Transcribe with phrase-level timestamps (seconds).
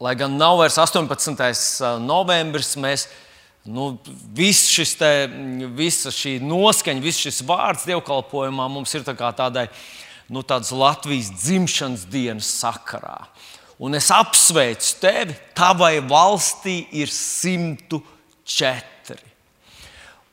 [0.00, 1.98] lai gan nav vairs 18.
[2.00, 3.06] novembris, mēs
[3.68, 3.92] nu,
[4.34, 5.10] viss šis te,
[5.76, 9.68] visa šī noskaņa, viss šis vārds dievkalpojumā mums ir tā tādai
[10.32, 10.42] nu,
[10.72, 13.28] Latvijas dzimšanas dienas sakarā.
[13.80, 19.16] Un es apsveicu tevi, tavai valstī ir 104.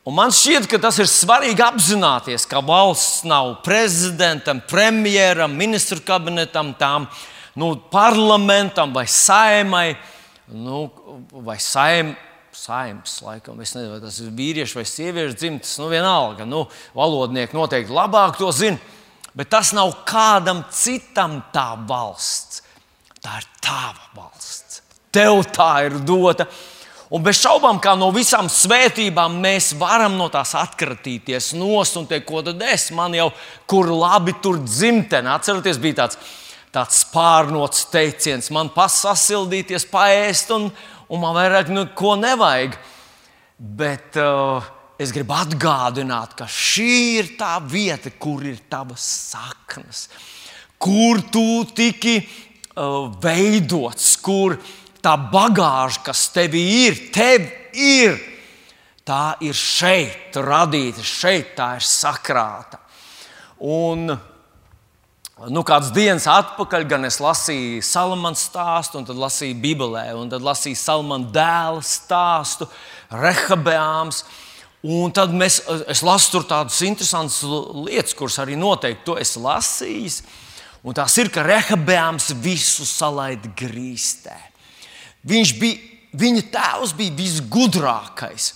[0.07, 6.73] Un man šķiet, ka tas ir svarīgi apzināties, ka valsts nav prezidentam, premjeram, ministru kabinetam,
[6.79, 7.07] tām
[7.57, 9.97] nu, parlamentam vai saimai,
[10.53, 10.91] nu,
[11.31, 12.13] vai saim,
[12.54, 16.63] saimas, laikam, es nezinu, vai tas ir vīriešu vai sieviešu dzimtas, nu vienalga, nu,
[16.97, 18.77] valodnieki noteikti labāk to zina,
[19.37, 22.63] bet tas nav kādam citam tā valsts.
[23.21, 24.82] Tā ir tava valsts.
[25.11, 26.46] Tev tā ir dota.
[27.10, 32.27] Un bez šaubām, kā no visām svētībām, mēs varam no tās atkratīties nost un teikt,
[32.27, 33.30] ko tad es man jau,
[33.66, 35.31] kur labi tur dzimtene.
[35.31, 36.19] Atcerieties, bija tāds,
[36.75, 40.69] tāds pārnots teiciens, man pasasildīties, paēst, un,
[41.07, 42.77] un man vairāk neko nevajag.
[43.57, 44.65] Bet uh,
[45.01, 50.07] es gribu atgādināt, ka šī ir tā vieta, kur ir tavas saknes,
[50.77, 54.59] kur tu tiki uh, veidots, kur
[55.02, 58.17] tā bagāža, kas tevī ir, tev ir,
[59.07, 62.81] tā ir šeit radīta, šeit tā ir sakrāta.
[63.63, 64.11] Un,
[65.38, 70.41] Nu, kāds dienas atpakaļ gan es lasīju Salamāna stāstu, un tad lasīju Bībelē, un tad
[70.41, 72.66] lasīju Salamāna dēla stāstu,
[73.13, 74.23] Rehabeāms.
[74.81, 75.59] Un tad mēs,
[75.93, 80.23] es lasu tur tādas interesantas lietas, kuras arī noteikti to esmu lasījis.
[80.81, 84.39] Un tās ir, ka Rehabeāms visu salaida grīstē.
[85.30, 88.55] Viņš bija, viņa tēvs bija visgudrākais.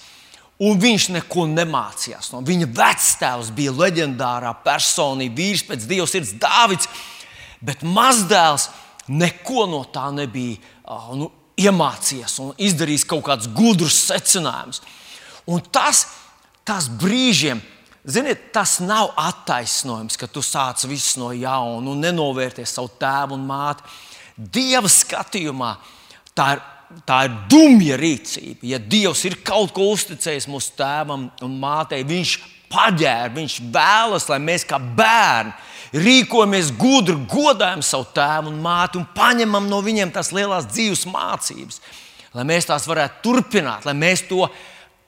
[0.62, 2.30] Un viņš neko nemācījās.
[2.34, 6.90] No viņa vectēvs bija leģendārā personība, vīrs pēc dieva sirds, Dārvids.
[7.62, 8.70] Bet mazdēls
[9.10, 10.60] neko no tā nebija
[11.18, 11.32] nu,
[11.62, 14.82] iemācījies un izdarījis kaut kādus gudrus secinājumus.
[15.50, 16.06] Un tas,
[16.66, 17.62] tas brīžiem,
[18.06, 23.50] ziniet, tas nav attaisnojums, ka tu sāc visu no jauna un nenovērties savu tēvu un
[23.50, 23.86] māti.
[24.38, 25.76] Dieva skatījumā
[26.38, 26.62] Tā ir,
[27.08, 28.62] tā ir dumja rīcība.
[28.74, 32.38] Ja Dievs ir kaut ko uzticējis mūsu tēvam un mātei, viņš
[32.72, 35.54] paģēra, viņš vēlas, lai mēs kā bērni
[35.92, 41.82] rīkojamies gudri, godājam savu tēvu un māti un paņemam no viņiem tās lielās dzīves mācības.
[42.32, 44.46] Lai mēs tās varētu turpināt, lai mēs to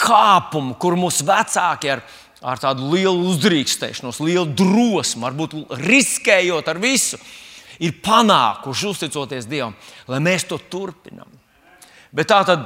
[0.01, 2.01] kāpumu, kur mūsu vecāki ar,
[2.43, 5.55] ar tādu lielu uzdrīkstēšanos, lielu drosmi, varbūt
[5.85, 7.19] riskējot ar visu,
[7.79, 9.77] ir panākuši, uzticoties Dievam,
[10.11, 11.31] lai mēs to turpinām.
[12.13, 12.65] Bet tā tad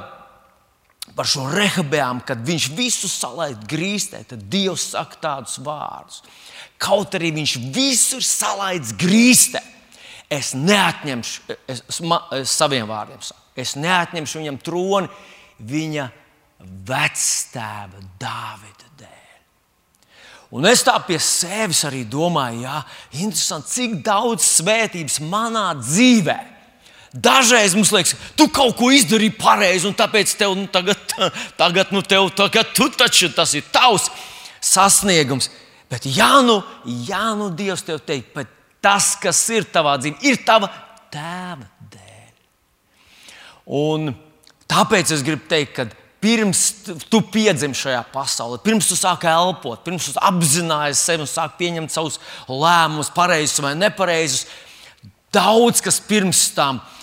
[1.16, 6.20] par šo rehabējām, kad viņš visu salaid grīstē, tad Dievs saka tādus vārdus.
[6.78, 9.62] Kaut arī viņš visu ir salaidis grīstē,
[10.30, 12.02] es neatņemšu, es, es,
[12.38, 15.08] es saviem vārdiem saku, es neatņemšu viņam troni
[15.58, 16.10] viņa
[16.86, 18.88] vectēva Dāvida
[20.54, 22.78] Un es tā pie sevis arī domāju, jā,
[23.20, 26.38] interesanti, cik daudz svētības manā dzīvē.
[27.18, 31.00] Dažreiz mums liekas, tu kaut ko izdarīji pareizi, un tāpēc tev nu, tagad,
[31.60, 34.06] tagad, nu, tev, tagad tu taču tas ir tavs
[34.62, 35.48] sasniegums.
[35.90, 36.60] Bet, ja nu,
[37.08, 38.50] ja nu Dievs tev teikt, bet
[38.84, 40.68] tas, kas ir tavā dzīvē, ir tava
[41.10, 41.64] tēva
[41.94, 42.34] dēļ.
[43.78, 44.12] Un
[44.70, 45.88] tāpēc es gribu teikt, ka
[46.22, 46.62] pirms
[47.08, 51.94] tu piedzimi šajā pasaulē, pirms tu sāki elpot, pirms tu apzinājies sevi un sāki pieņemt
[51.94, 54.44] savus lēmumus, pareizus vai nepareizus,
[55.34, 56.97] daudz kas pirms tam ir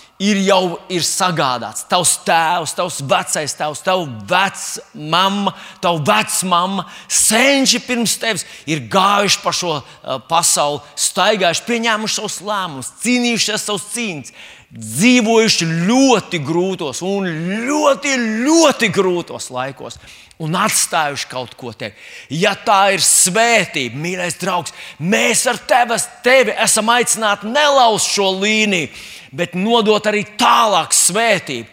[0.46, 1.84] jau ir sagādāts.
[1.90, 5.52] Tavs tēvs, tavs vecais tēvs, tavs vecmāma,
[5.84, 12.92] tavs vecmāma, senči pirms tevis ir gājuši pa šo uh, pasauli, staigājuši, pieņēmuši savus lēmumus,
[13.04, 14.32] cīnījušies savus cīņas
[14.76, 17.26] dzīvojuši ļoti grūtos un
[17.66, 18.14] ļoti,
[18.44, 19.98] ļoti grūtos laikos.
[20.44, 21.94] Un atstājuši kaut ko te.
[22.28, 28.90] Ja tā ir svētība, mīļais draugs, mēs ar tevi, tevi esam aicināti nelauzt šo līniju,
[29.32, 31.72] bet nodot arī tālāk svētību.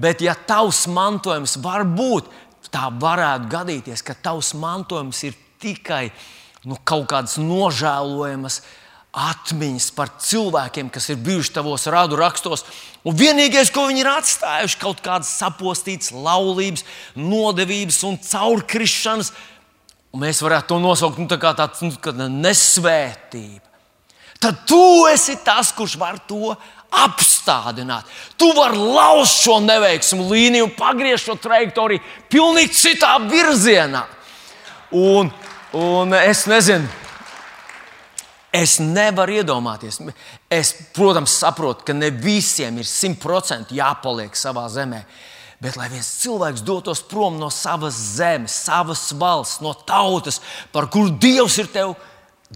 [0.00, 2.28] Bet, ja tavs mantojums var būt,
[2.70, 6.12] tā varētu gadīties, ka tavs mantojums ir tikai
[6.62, 8.68] nu, kaut kādas nožēlojamas uh,
[9.10, 12.62] atmiņas par cilvēkiem, kas ir bijuši tavos rādu rakstos.
[13.02, 16.84] Un vienīgais, ko viņi ir atstājuši, ir kaut kādas sapostītas laulības,
[17.18, 19.32] nodevības un caurkrišanas.
[20.14, 23.66] Un mēs varētu to nosaukt nu, tā kā tādu nu, nesvētību.
[24.40, 26.54] Tad tu esi tas, kurš var to
[26.90, 28.08] apstādināt.
[28.40, 32.02] Tu vari lauzt šo neveiksmu līniju pagriezt šo trajektoriju
[32.32, 34.06] pilnīgi citā virzienā.
[34.96, 35.28] Un,
[35.76, 36.88] un es nezinu,
[38.52, 40.00] Es nevaru iedomāties.
[40.50, 45.04] Es, protams, saprotu, ka ne visiem ir simtprocentīgi jāpaliek savā zemē.
[45.60, 50.40] Bet lai viens cilvēks dotos prom no savas zemes, savas valsts, no tautas,
[50.72, 51.92] par kuru Dievs ir tev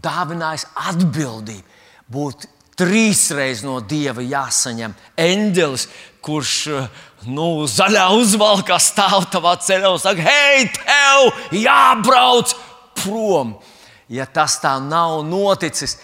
[0.03, 1.77] dāvinājis atbildību,
[2.11, 2.49] būt
[2.81, 5.87] trīsreiz no Dieva jāsaņem eņģelis,
[6.25, 6.55] kurš
[7.29, 12.57] nu, zaļā uzvalkā stāv tavā ceļā un saka, hei, tev jābrauc
[13.05, 13.55] prom!
[14.09, 15.99] Ja tas tā nav noticis,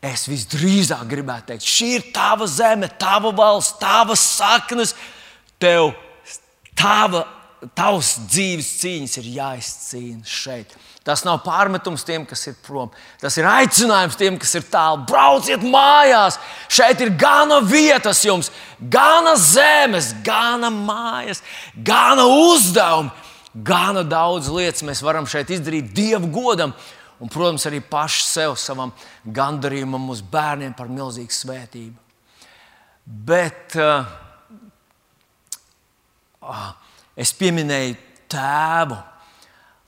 [0.00, 4.94] es visdrīzāk gribētu teikt, šī ir tava zeme, tava valsts, tavas saknes,
[5.60, 5.92] tev
[6.78, 7.26] tava,
[7.76, 10.72] tavs dzīves cīņas ir jāizcīna šeit.
[11.04, 12.90] Tas nav pārmetums tiem, kas ir prom.
[13.20, 15.00] Tas ir aicinājums tiem, kas ir tālu.
[15.08, 16.36] Brauciet mājās!
[16.68, 21.40] Šeit ir gana vietas jums, gana zemes, gana mājas,
[21.74, 23.12] gana uzdevumi,
[23.66, 26.76] gana daudz lietas mēs varam šeit izdarīt Dievu godam
[27.20, 28.92] un, protams, arī paši sev, savam
[29.24, 31.96] gandarījumam, mūsu bērniem par milzīgu svētību.
[33.04, 34.06] Bet uh,
[37.18, 37.96] es pieminēju
[38.30, 39.00] tēvu.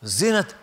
[0.03, 0.57] Zinat,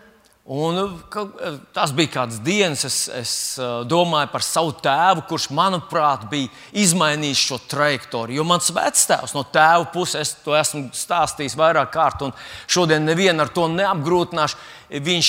[0.50, 6.24] Un, eh, tas bija kāds dienas, es, es eh, domāju par savu tēvu, kurš, manuprāt,
[6.32, 8.40] bija izmainījis šo trajektoriju.
[8.40, 12.34] Jo mans vectēvs no tēva puses, es to esmu stāstījis vairāk kārt, un
[12.66, 14.58] šodien nevienu ar to neapgrūtināšu.
[14.90, 15.28] Viņš,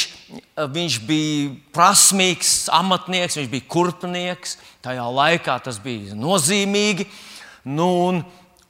[0.74, 4.58] viņš bija prasmīgs amatnieks, viņš bija kurpnieks.
[4.82, 7.06] Tajā laikā tas bija nozīmīgi.
[7.70, 8.24] Nu, un,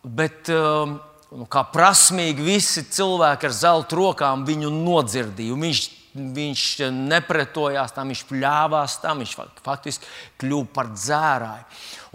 [0.03, 5.59] bet, nu, kā prasmīgi visi cilvēki ar zelta rokām viņu nodzirdīja.
[5.63, 10.09] Viņš viņš nepretojās tam, viņš pļāvās tam, viņš faktiski
[10.41, 11.63] kļuva par dzērāju.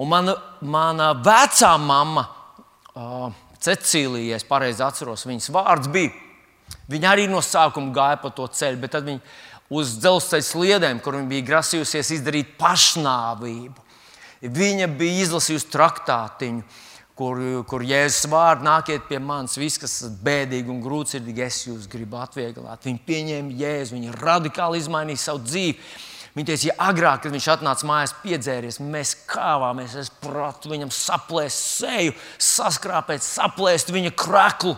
[0.02, 2.26] Un mana, mana vecā mamma,
[2.92, 6.12] uh, Cecīlija, ja es pareizi atceros, viņas vārds bija.
[6.92, 9.22] Viņa arī no sākuma gāja pa to ceļu, bet tad viņa
[9.76, 13.82] uz dzelzceļa sliedēm, kur viņa bija grasījusies izdarīt pašnāvību.
[14.46, 16.84] Viņa bija izlasījusi traktātiņu
[17.16, 21.88] kur, kur Jēzus vārdu nākiet pie manis, visi, kas esat bēdīgi un grūtsirdīgi, es jūs
[21.90, 22.84] gribu atvieglot.
[22.84, 25.78] Viņi pieņēma Jēzu, viņi radikāli izmainīja savu dzīvi.
[26.36, 31.62] Viņa teica, ja agrāk, kad viņš atnāca mājās, piedzēries, mēs kāvāmies, es pratu viņam saplēst
[31.80, 34.74] seju, saskrāpēt, saplēst viņa kraklu.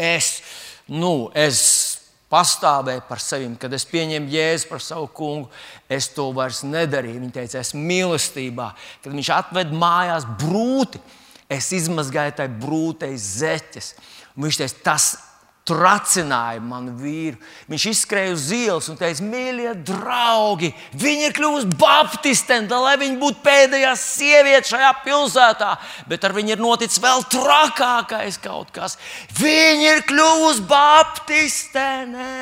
[0.00, 0.38] Es,
[0.88, 1.60] nu, es
[2.30, 3.48] pastāvēja par sevi.
[3.60, 5.50] Kad es pieņēmu jēzu par savu kungu,
[5.90, 7.18] es to vairs nedarīju.
[7.20, 8.70] Viņa teica, es mīlestībā,
[9.04, 11.02] kad viņš atved mājās brūti,
[11.50, 13.94] es izmazgāju tai brūtei zeķes.
[14.36, 15.10] Un viņš teica, tas
[15.70, 17.38] tracināja manu vīru.
[17.70, 23.42] Viņš izskrēja uz ielas un teica, mīļie draugi, viņa ir kļuvusi baptistente, lai viņa būtu
[23.44, 25.70] pēdējā sieviete šajā pilsētā.
[26.10, 28.98] Bet ar viņu ir noticis vēl trakākais kaut kas.
[29.38, 32.32] Viņa ir kļuvusi baptistene.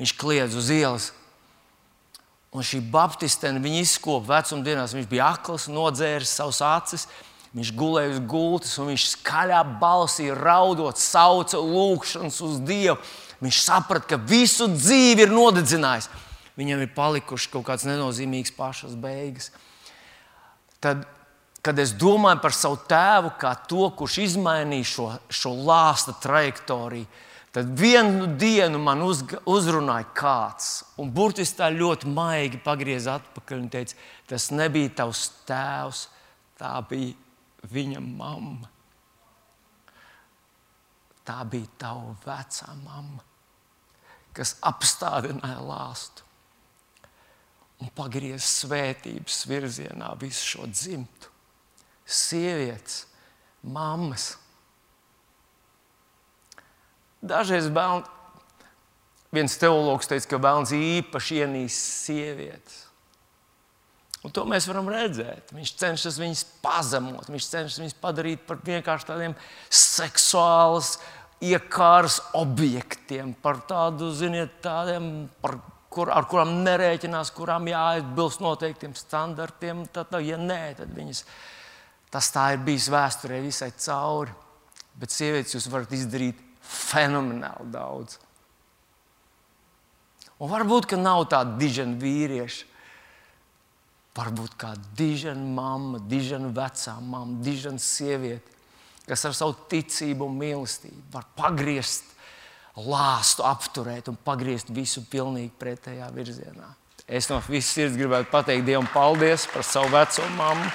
[0.00, 1.10] Viņš kliedz uz ielas.
[2.50, 4.94] Un šī baptistene viņa izkopa vecumdienās.
[4.96, 7.06] Viņš bija akls, nodzēris savus acis.
[7.50, 13.00] Viņš gulēja uz gultas, un viņš skaļā balsī raudot, sauca lūgšanas uz Dievu.
[13.42, 16.06] Viņš saprata, ka visu dzīvi ir nodedzinājis.
[16.60, 19.48] Viņam ir palikušas kaut kādas nenozīmīgas pašas beigas.
[20.80, 21.02] Tad,
[21.64, 27.08] kad es domāju par savu tēvu, kā to, kurš izmainīja šo, šo lāsta trajektoriju,
[27.56, 30.68] tad vienu dienu man uz, uzrunāja kāds.
[31.00, 33.98] Un burtiski tā ļoti maigi pagriezās atpakaļ un teica,
[34.30, 36.04] tas nebija tavs tēvs,
[36.60, 37.16] tā bija
[37.68, 38.70] viņa mamma.
[41.26, 43.22] Tā bija tava vecā mamma,
[44.34, 46.26] kas apstādināja lāstu
[47.80, 51.30] un pagriez svētības virzienā visu šo dzimtu.
[52.04, 53.04] Sievietes,
[53.62, 54.34] mammas.
[57.20, 58.08] Dažreiz bērni,
[59.32, 62.89] viens teologs teica, ka bērns īpaši ienīst sievietes.
[64.20, 65.54] Un to mēs varam redzēt.
[65.56, 69.36] Viņš cenšas viņus pazemot, viņš cenšas viņus padarīt par vienkārši tādiem
[69.72, 70.98] seksuālus,
[71.40, 75.56] iekārs objektiem, par tādu, ziniet, tādiem, par,
[75.88, 79.86] kur, ar kurām nerēķinās, kurām jāatbilst noteiktiem standartiem.
[79.94, 81.24] Tad, ja nē, tad viņas,
[82.12, 84.36] tas tā ir bijis vēsturē visai cauri.
[85.00, 88.20] Bet sievietes jūs varat izdarīt fenomenāli daudz.
[90.40, 92.69] Un varbūt, ka nav tāda dižena vīrieša
[94.20, 98.52] Varbūt kā dižena mamma, dižena vecā mamma, dižena sieviete,
[99.08, 102.10] kas ar savu ticību un mīlestību var pagriezt
[102.76, 106.68] lāstu, apturēt un pagriezt visu pilnīgi pretējā virzienā.
[107.08, 110.68] Es no visas sirds gribētu pateikt Dievam paldies par savu veco mammu,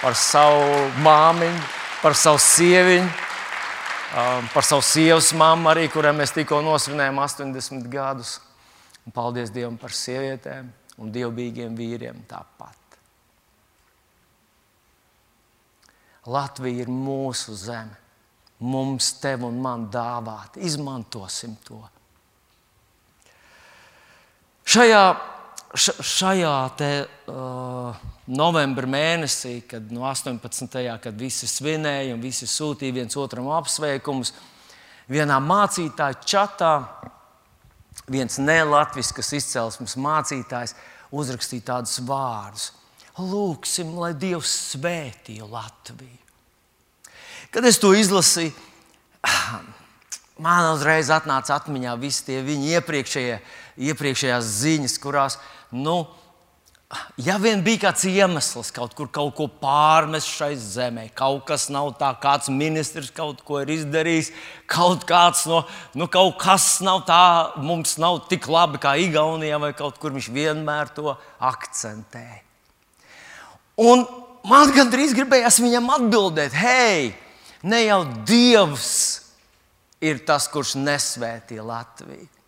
[0.00, 1.62] par savu māmiņu,
[2.00, 8.38] par savu sieviņu, um, par savu sievas mammu, arī kurai mēs tikko nosvinējām 80 gadus.
[9.04, 12.76] Un paldies Dievam par sievietēm un dievbijīgiem vīriem tāpat.
[16.30, 17.96] Latvija ir mūsu zeme.
[18.60, 20.60] Mums, tev un man dāvāta.
[20.60, 21.80] Izmantosim to.
[24.68, 25.04] Šajā,
[25.74, 26.90] šajā te,
[27.32, 30.76] uh, novembra mēnesī, kad no 18.
[31.02, 34.34] kad visi svinēja un visi sūtīja viens otram apsveikumus,
[35.10, 36.74] vienā mācītāja čatā
[38.08, 40.76] viens nelatviskas izcelsmes mācītājs
[41.10, 42.70] uzrakstīja tādus vārdus:
[43.20, 46.16] Lūksim, lai Dievs svētī Latviju.
[47.50, 48.54] Kad es to izlasīju,
[50.44, 53.40] man uzreiz atnāca atmiņā visi tie viņa iepriekšējie,
[53.90, 55.40] iepriekšējās ziņas, kurās,
[55.74, 56.04] nu,
[57.22, 61.92] Ja vien bija kāds iemesls kaut kur kaut ko pārmest šai zemē, kaut kas nav
[62.00, 64.32] tā, kāds ministrs kaut ko ir izdarījis,
[64.70, 65.06] kaut,
[65.46, 65.60] no,
[65.94, 67.20] nu, kaut kas nav tā,
[67.62, 72.26] mums nav tik labi kā Igaunijā, vai kaut kur viņš vienmēr to akcentē.
[73.78, 74.02] Un
[74.50, 77.14] man gandrīz gribējās viņam atbildēt, hei,
[77.62, 78.90] ne jau Dievs
[80.02, 82.39] ir tas, kurš nesvētīja Latviju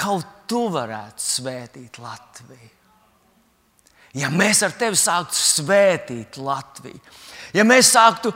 [0.00, 2.70] kaut tu varētu svētīt Latviju.
[4.18, 6.98] Ja mēs ar tevi sāktu svētīt Latviju,
[7.54, 8.32] ja mēs sāktu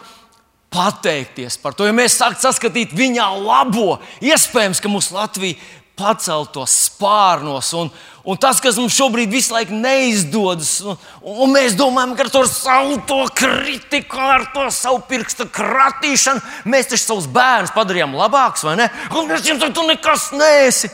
[0.74, 5.58] pateikties par to, ja mēs sāktu saskatīt viņā labo, iespējams, ka mūsu Latvija
[5.98, 7.90] paceltos spārnos, un,
[8.26, 12.42] un tas, kas mums šobrīd visu laiku neizdodas, un, un mēs domājam, ka ar to
[12.50, 18.78] savu to kritiku, ar to savu pirkstu kratīšanu, mēs taču savus bērnus padarījām labākus, vai
[18.82, 18.90] ne?
[19.14, 20.90] Un mēs jums tur nekas neesi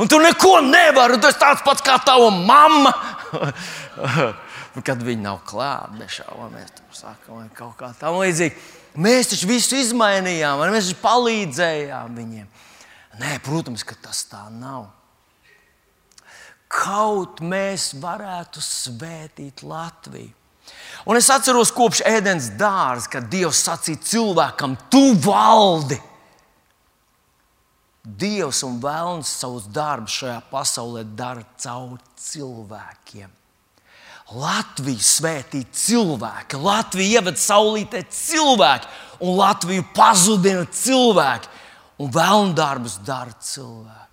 [0.00, 1.20] un tu neko nevari.
[1.20, 2.94] Tu esi tāds pats kā tava mamma.
[4.86, 8.54] Kad viņi nav klāti, nešaubamies, tur sākam kaut kā tam līdzīga.
[9.02, 12.48] Mēs taču visu izmainījām, mēs taču palīdzējām viņiem.
[13.20, 14.86] Nē, protams, ka tas tā nav.
[16.70, 20.30] Kaut mēs varētu svētīt Latviju.
[21.08, 25.98] Un es atceros, kopš ēdienas dārza, kad Dievs sacīja cilvēkam, tu valdi.
[28.18, 33.28] Dievs un Vēlns savus darbus šajā pasaulē dara caur cilvēkiem.
[34.30, 38.86] Latviju svētī cilvēki, Latviju ievada saulītē cilvēki,
[39.26, 41.50] un Latviju pazudina cilvēki,
[42.00, 44.06] un vēlnu darbus dara cilvēki.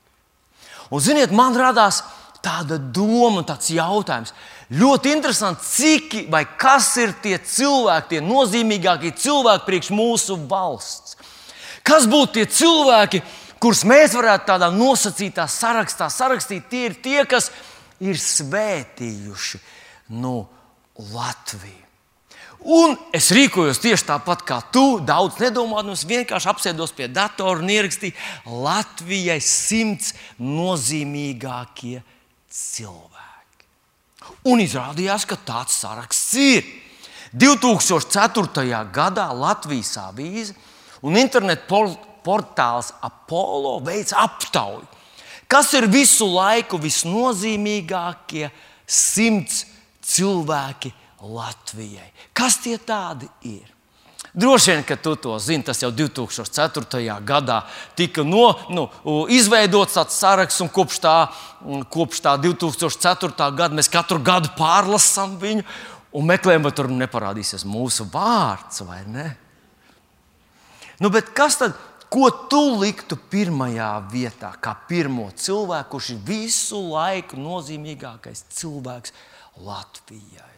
[0.90, 2.02] Un, ziniet, man radās
[2.44, 4.34] tāda doma, tāds jautājums.
[4.74, 11.16] Ļoti interesanti, cik vai kas ir tie cilvēki, tie nozīmīgākie cilvēki priekš mūsu valsts.
[11.88, 17.20] Kas būtu tie cilvēki, kas kurus mēs varētu tādā nosacītā sarakstā sarakstīt, tie ir tie,
[17.30, 17.52] kas
[18.04, 19.62] ir svētījuši
[20.22, 20.40] nu,
[20.98, 21.84] Latviju.
[22.68, 24.98] Un es rīkojos tieši tāpat kā tu.
[25.06, 32.02] Daudz nedomājot, vienkārši apsēdos pie datora un ierakstīju Latvijai simts nozīmīgākie
[32.50, 33.68] cilvēki.
[34.50, 36.66] Un izrādījās, ka tāds saraksts ir.
[37.38, 38.66] 2004.
[38.96, 40.56] gadā Latvijas avīze
[41.06, 41.68] un internetu
[42.28, 44.86] portāls Apollo veids aptauju.
[45.48, 48.50] Kas ir visu laiku visnozīmīgākie
[48.84, 49.64] simts
[50.04, 50.92] cilvēki
[51.24, 52.12] Latvijai?
[52.36, 53.78] Kas tie tādi ir?
[54.38, 57.00] Droši vien, ka tu to zini, tas jau 2004.
[57.26, 57.62] gadā
[57.98, 58.84] tika no, nu,
[59.34, 61.16] izveidots tāds saraksts, un kopš tā,
[61.90, 63.32] kopš tā 2004.
[63.58, 65.66] gada mēs katru gadu pārlasām viņu
[66.14, 69.28] un meklējam, vai tur neparādīsies mūsu vārds vai ne.
[71.02, 77.40] Nu, kas tad Ko tu liktu pirmajā vietā, kā pirmo cilvēku, kurš ir visu laiku
[77.40, 79.12] nozīmīgākais cilvēks
[79.66, 80.54] Latvijai?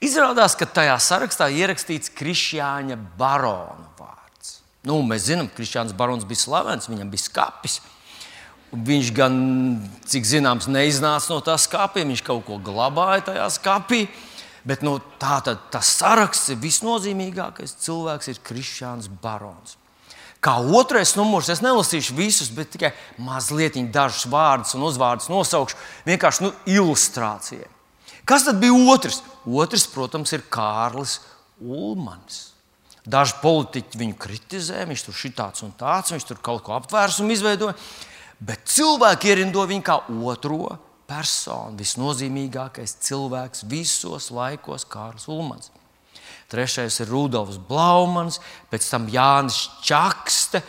[0.00, 4.60] Izrādās, ka tajā sarakstā ierakstīts Krišjāņa barona vārds.
[4.86, 7.80] Nu, mēs zinām, ka Krišjāns barons bija slavens, viņam bija skats.
[8.70, 9.34] Viņš gan,
[10.06, 14.04] cik zināms, neiznāca no tā skāpja, viņš kaut ko glabāja tajā skāpī.
[14.68, 19.76] Bet nu, tā tad tas saraksts visnozīmīgākais cilvēks, ir Krišāns Barons.
[20.40, 25.76] Kā otrais numurs, es nelasīšu visus, bet tikai mazliet dažus vārdus un uzvārdus nosaukšu,
[26.08, 27.68] vienkārši nu, ilustrācijai.
[28.24, 29.20] Kas tad bija otrs?
[29.44, 31.18] Otrs, protams, ir Kārlis
[31.60, 32.50] Ulmans.
[33.04, 37.32] Daži politiķi viņu kritizē, viņš tur ir tāds un tāds, viņš tur kaut ko apvērsumu
[37.32, 37.76] izveidoja,
[38.40, 39.96] bet cilvēki ierindo viņu kā
[40.28, 40.76] otro
[41.10, 45.72] persona, visnozīmīgākais cilvēks visos laikos, Kārls Ulmans.
[46.50, 48.40] Trešais ir Rudolfs Blaumans,
[48.70, 50.62] pēc tam Jānis Čakste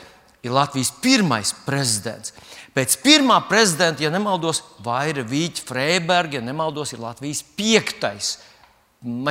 [0.46, 2.34] ir Latvijas pirmais prezidents.
[2.74, 8.38] Pēc pirmā prezidenta, ja nemaldos, Vaira Vīķa Freiberga, ja nemaldos, ir Latvijas piektais,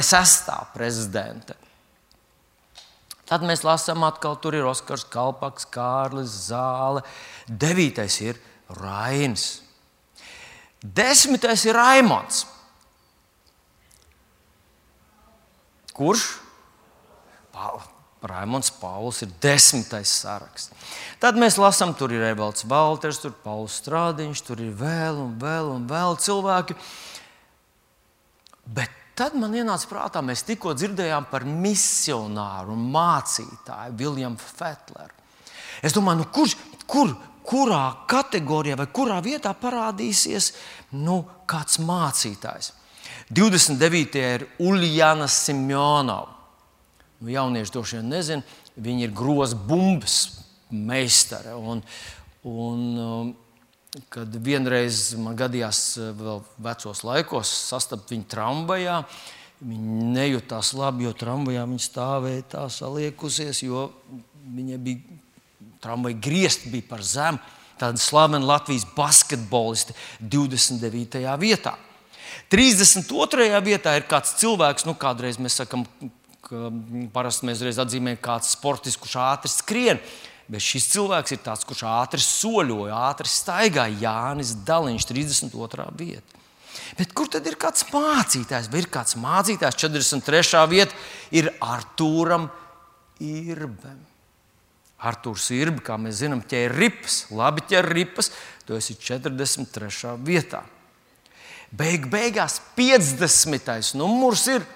[0.05, 1.57] sestā prezidenta.
[3.31, 7.05] Tad mēs lasām, atkal tur ir Oskars Kalpaks, Kārlis Zāle.
[7.47, 8.41] Devītais ir
[8.81, 9.70] Rainis.
[10.81, 12.47] Desmitais ir Raimons.
[15.93, 16.23] Kurš?
[18.21, 20.73] Raimons Pauls ir desmitais saraksts.
[21.21, 25.37] Tad mēs lasām, tur ir Evalds Valters, tur ir Pauls Strādiņš, tur ir vēl un
[25.41, 26.77] vēl un vēl cilvēki.
[28.77, 35.17] Bet tad man ienāca prātā, mēs tikko dzirdējām par misionāru un mācītāju Viljamu Fetleru.
[35.81, 36.59] Es domāju, nu, kurš,
[36.89, 37.15] kur,
[37.47, 40.53] kurā kategorijā vai kurā vietā parādīsies
[40.99, 42.73] nu, kāds mācītājs.
[43.31, 44.17] 29.
[44.19, 46.37] ir Uljana Simjonova.
[47.21, 50.17] Nu, jaunieši droši vien nezina, viņa ir grozs bumbas
[50.73, 51.53] meistare.
[51.55, 51.83] Un,
[52.49, 53.33] un, um,
[54.09, 59.03] kad vienreiz man gadījās, uh, vēl vecos laikos, sastapt viņu tramvajā,
[59.61, 63.91] viņa nejūtās labi, jo tramvajā viņa stāvēja tā saliekusies, jo
[64.57, 65.21] viņa bija
[65.83, 67.41] tramvaja griezti bija par zemu.
[67.81, 71.23] Tāda slavena Latvijas basketboliste 29.
[71.41, 71.79] vietā.
[72.53, 73.47] 32.
[73.65, 75.87] vietā ir kāds cilvēks, nu, kādreiz mēs sakām,
[77.15, 80.03] parasti mēs reiz atzīmējam, kāds sportists, kurš ātri skrien.
[80.51, 84.01] Bet šis cilvēks ir tāds, kurš ātri soļoja, ātri staigāja.
[84.03, 85.87] Jānis Daliņš, 32.
[85.97, 86.41] vieta.
[86.99, 88.69] Bet kur tad ir kāds mācītājs?
[88.73, 89.79] Vai ir kāds mācītājs?
[89.79, 90.65] 43.
[90.71, 90.97] vieta
[91.39, 92.49] ir Artūram
[93.23, 94.10] Irbam.
[95.07, 98.33] Arthurs Irba, kā mēs zinām, ķēra ripas, labi ķēra ripas,
[98.67, 100.17] tu esi 43.
[100.27, 100.65] vietā.
[101.71, 103.95] Beig beigās 50.
[103.99, 104.67] numurs ir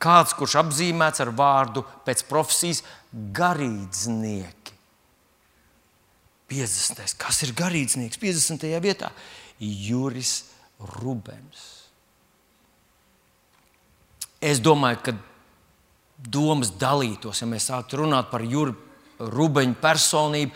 [0.00, 2.80] Kāds, kurš apzīmēts ar vārdu pēc profesijas
[3.36, 4.76] garīdznieki.
[6.50, 7.18] 50.
[7.20, 8.18] Kas ir garīdznieks?
[8.18, 8.64] 50.
[8.80, 9.10] vietā
[9.60, 10.48] Juris
[10.96, 11.66] Rubens.
[14.40, 15.14] Es domāju, ka
[16.16, 18.72] domas dalītos, ja mēs sāktu runāt par Juru
[19.20, 20.52] Rubeņu personību,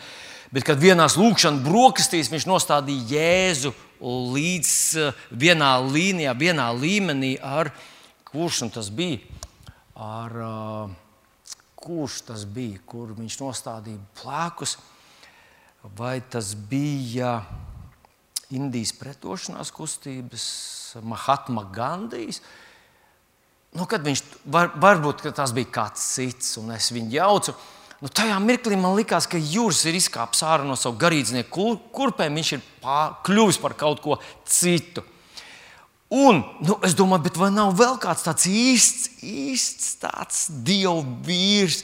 [0.55, 7.71] bet kad vienās lūkšanas brokastīs viņš nostādīja Jēzu līdz eh, vienā līnijā, vienā līmenī ar
[8.25, 9.21] kurš tas bija
[9.95, 10.95] ar uh,
[11.85, 14.77] kurš tas bija, kur viņš nostādīja plēkus.
[15.95, 17.37] Vai tas bija
[18.55, 20.45] Indijas pretošanās kustības,
[21.05, 22.41] Mahatma Gandijs?
[23.75, 27.55] Nu, kad viņš var, varbūt tas bija kāds cits, un es viņu jaucu.
[28.05, 32.35] Nu, tajā mirklī man likās, ka jūras ir izkāpis ārā no savu garīdznieku kurpēm.
[32.37, 35.01] Viņš ir pār, kļuvis par kaut ko citu.
[36.13, 41.81] Un nu, es domāju, vai nav vēl kāds tāds īsts, īsts tāds dievu vīrs.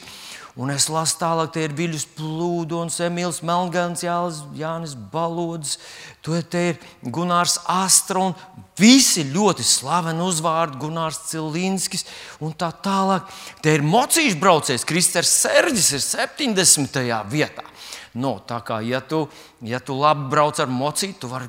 [0.60, 5.78] Un es lasu tālāk, te ir Viļņš Plūdons, Emīls Melngans, Jānis Balodis,
[6.20, 8.34] te ir Gunārs Astra un
[8.76, 12.04] visi ļoti slaveni uzvārdi, Gunārs Cilinskis
[12.44, 13.32] un tā tālāk.
[13.64, 17.00] Te ir mocīšu braucējs, Kristers Serģis ir 70.
[17.32, 17.64] vietā.
[18.12, 19.24] No, tā kā, ja tu,
[19.64, 21.48] ja tu labi brauc ar mocītu, tu vari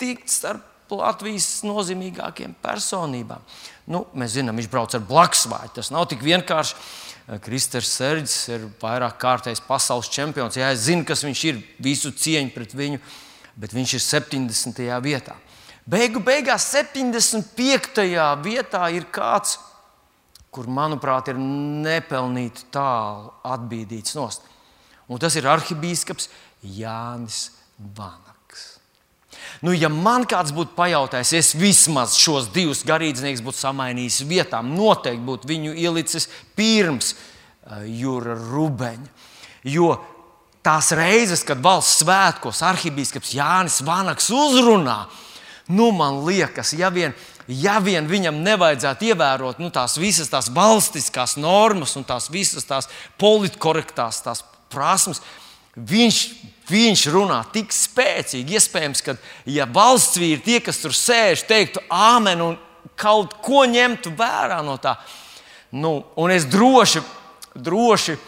[0.00, 3.44] tikt starp Latvijas nozīmīgākajām personībām.
[3.92, 5.74] Nu, mēs zinām, viņš brauc ar blakusvāju.
[5.76, 6.76] Tas nav tik vienkārši.
[7.44, 10.56] Kristers Serģis ir vairāk kārtējs pasaules čempions.
[10.56, 13.00] Jā, es zinu, kas viņš ir, visu cieņu pret viņu,
[13.60, 14.80] bet viņš ir 70.
[15.04, 15.36] vietā.
[15.88, 18.06] Beigu beigās 75.
[18.44, 19.58] vietā ir kāds,
[20.52, 24.48] kur, manuprāt, ir nepelnīti tālu atbīdīts nost.
[25.08, 26.28] Un tas ir arhibīskaps
[26.76, 28.27] Jānis Vana.
[29.64, 35.24] Nu, ja man kāds būtu pajautājis, es vismaz šos divus garīdzniekus būtu samainījis vietām, noteikti
[35.26, 39.10] būtu viņu ielicis pirms uh, Jūra Rubeņa.
[39.66, 39.96] Jo
[40.62, 45.00] tās reizes, kad valsts svētkos arhibīskaps Jānis Vanaks uzrunā,
[45.74, 47.16] nu, man liekas, ja vien,
[47.48, 52.88] ja vien viņam nevajadzētu ievērot nu, tās visas tās valstiskās normas un tās visas tās
[53.18, 55.22] politkorektās tās prasmes,
[55.74, 56.22] viņš
[56.68, 59.14] Viņš runā tik spēcīgi, iespējams, ka,
[59.48, 62.58] ja valsts vīri, tie, kas tur sēž, teiktu āmen un
[62.98, 64.98] kaut ko ņemtu vērā no tā.
[65.72, 67.00] Nu, un es droši,
[67.56, 68.18] droši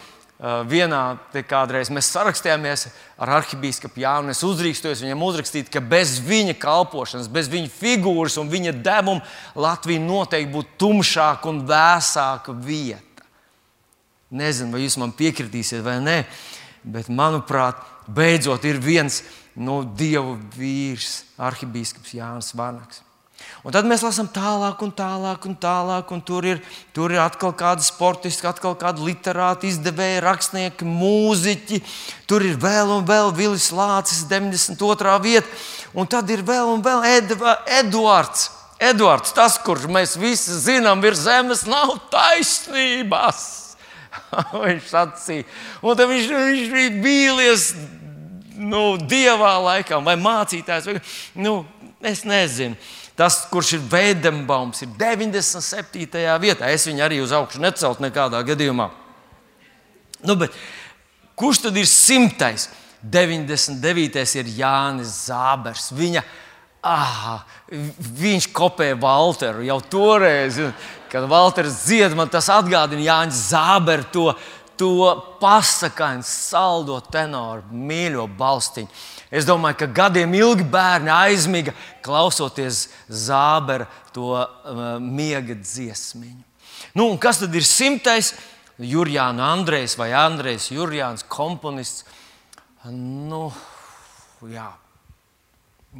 [0.41, 1.01] vienā
[1.45, 2.87] kādreiz mēs sarakstījāmies
[3.21, 4.33] ar arhibīskapu Jānu.
[4.33, 9.21] Es uzdrīkstos viņam uzrakstīt, ka bez viņa kalpošanas, bez viņa figūras un viņa devuma
[9.53, 13.27] Latvija noteikti būtu tumšāka un vēsāka vieta.
[14.31, 16.17] Nezinu, vai jūs man piekritīsiet vai nē,
[16.89, 17.77] bet manuprāt,
[18.15, 19.21] beidzot ir viens
[19.55, 23.01] no nu, dievu vīrs, arhibīskaps Jānis Vanaks.
[23.61, 26.09] Un tad mēs lasām tālāk, un tālāk, un tālāk.
[26.13, 26.61] Un tur, ir,
[26.95, 31.81] tur ir atkal kādi sportisti, atkal kādi literāti, izdevēji, rakstnieki, mūziķi.
[32.29, 35.17] Tur ir vēl un vēl Vilis Lācis, 92.
[35.25, 35.61] vieta.
[35.93, 38.49] Un tad ir vēl un vēl Edva, Eduards.
[38.81, 43.43] Eduards, tas, kurš mēs visi zinām, ir zemes, nav taisnības.
[44.63, 45.45] viņš sacīja.
[45.85, 47.67] Un viņš, viņš bija bīlies
[48.61, 50.89] nu, dievā laikam vai mācītājs.
[50.89, 50.99] Vai,
[51.41, 51.61] nu,
[52.05, 52.77] es nezinu.
[53.17, 56.21] Tas, kurš ir Veidenbaums, ir 97.
[56.41, 56.69] vietā.
[56.71, 58.87] Es viņu arī uz augšu neceltu nekādā gadījumā.
[60.25, 60.55] Nu, bet,
[61.37, 62.69] kurš tad ir simtais?
[63.01, 64.23] 99.
[64.37, 65.89] ir Jānis Zābers.
[65.97, 66.21] Viņa,
[66.85, 67.41] ah,
[68.21, 70.59] viņš kopēja Walteru jau toreiz,
[71.11, 74.05] kad Walters dzied, man tas atgādina Jānis Zāberu
[74.81, 78.89] to, pasakainu, saldo tenoru, mīļo balstiņu.
[79.29, 86.41] Es domāju, ka gadiem ilgi bērni aizmiga klausoties zābera to uh, miega dziesmiņu.
[86.97, 88.33] Nu, kas tad ir simtais?
[88.81, 92.07] Jurjāna Andrejs vai Andrejs Jurjāns, komponists.
[92.89, 93.51] Nu,
[94.49, 94.71] jā,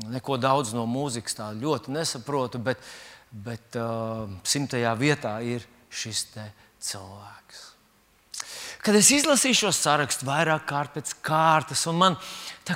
[0.10, 2.82] neko daudz no mūzikas tā ļoti nesaprotu, bet,
[3.30, 6.26] bet uh, simtajā vietā ir šis
[6.82, 7.67] cilvēks.
[8.82, 12.15] Kad es izlasīju šo sarakstu vairāk kārt pēc kārtas, un man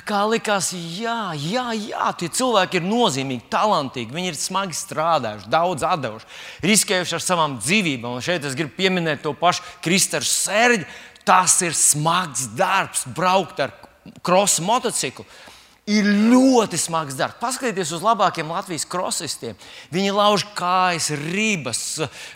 [0.06, 5.86] kā likās, jā, jā, jā, tie cilvēki ir nozīmīgi, talantīgi, viņi ir smagi strādājuši, daudz
[6.02, 6.28] devuši,
[6.68, 8.18] riskējuši ar savām dzīvībām.
[8.18, 10.86] Un šeit es gribu pieminēt to pašu Kristēnu Sērģi.
[11.26, 13.72] Tas ir smags darbs, braukt ar
[14.22, 15.26] krosa motociklu
[15.86, 17.38] ir ļoti smags darbs.
[17.38, 19.54] Paskatieties uz labākiem Latvijas krosistiem.
[19.94, 21.82] Viņi lauž kājas, ribas,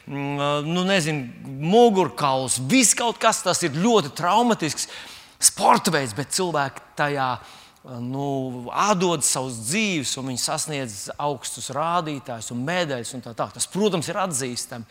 [0.06, 1.26] mm, nu, nezinu,
[1.60, 2.60] mugurkauls.
[2.70, 4.86] Viss kaut kas tas ir ļoti traumatisks
[5.42, 7.30] sporta veids, bet cilvēki tajā
[8.04, 13.14] nu, atdod savus dzīves, un viņi sasniedz augstus rādītājus un medaļas.
[13.16, 13.48] Un tā, tā.
[13.54, 14.86] Tas, protams, ir atzīstami.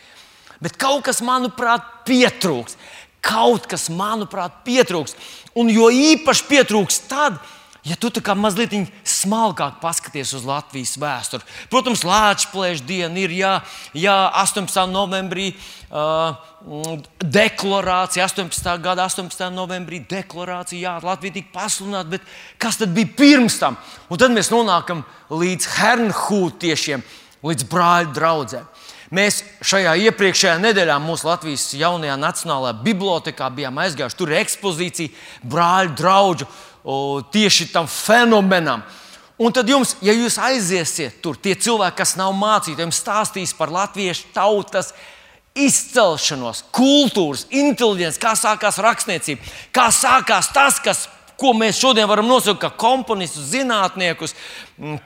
[0.60, 2.76] Bet kaut kas, manuprāt, pietrūks.
[3.24, 5.16] Kaut kas, manuprāt, pietrūks.
[5.56, 7.56] Un jo īpaši pietrūks tad, kad
[7.88, 8.74] Ja tu tā kā mazliet
[9.08, 13.54] smalkāk paskaties uz Latvijas vēsturi, protams, Latvijas diena ir jā,
[13.96, 14.82] jā 18.
[14.92, 16.36] novembrī uh,
[17.24, 18.68] deklarācija, 18.
[18.84, 19.48] gada 18.
[19.56, 22.28] novembrī deklarācija, jā, Latvija tika pasludināta, bet
[22.60, 23.80] kas tad bija pirms tam?
[24.12, 27.06] Un tad mēs nonākam līdz Hernhūtiešiem,
[27.48, 28.68] līdz brāļu draugiem.
[29.10, 34.18] Mēs šajā iepriekšējā nedēļā mūsu Latvijas jaunajā Nacionālajā bibliotekā bijām aizgājuši.
[34.20, 36.46] Tur ir ekspozīcija brāļu draugu
[36.84, 38.84] o, tieši tam fenomenam.
[39.40, 43.72] Un tad jums, ja jūs aiziesiet tur, tie cilvēki, kas nav mācīti, jums stāstīs par
[43.72, 44.92] latviešu tautas
[45.56, 51.06] izcelšanos, kultūras, inteliģenci, kā sākās rakstniecība, kā sākās tas, kas,
[51.40, 54.36] ko mēs šodien varam nosaukt par komponistus, zinātniekus,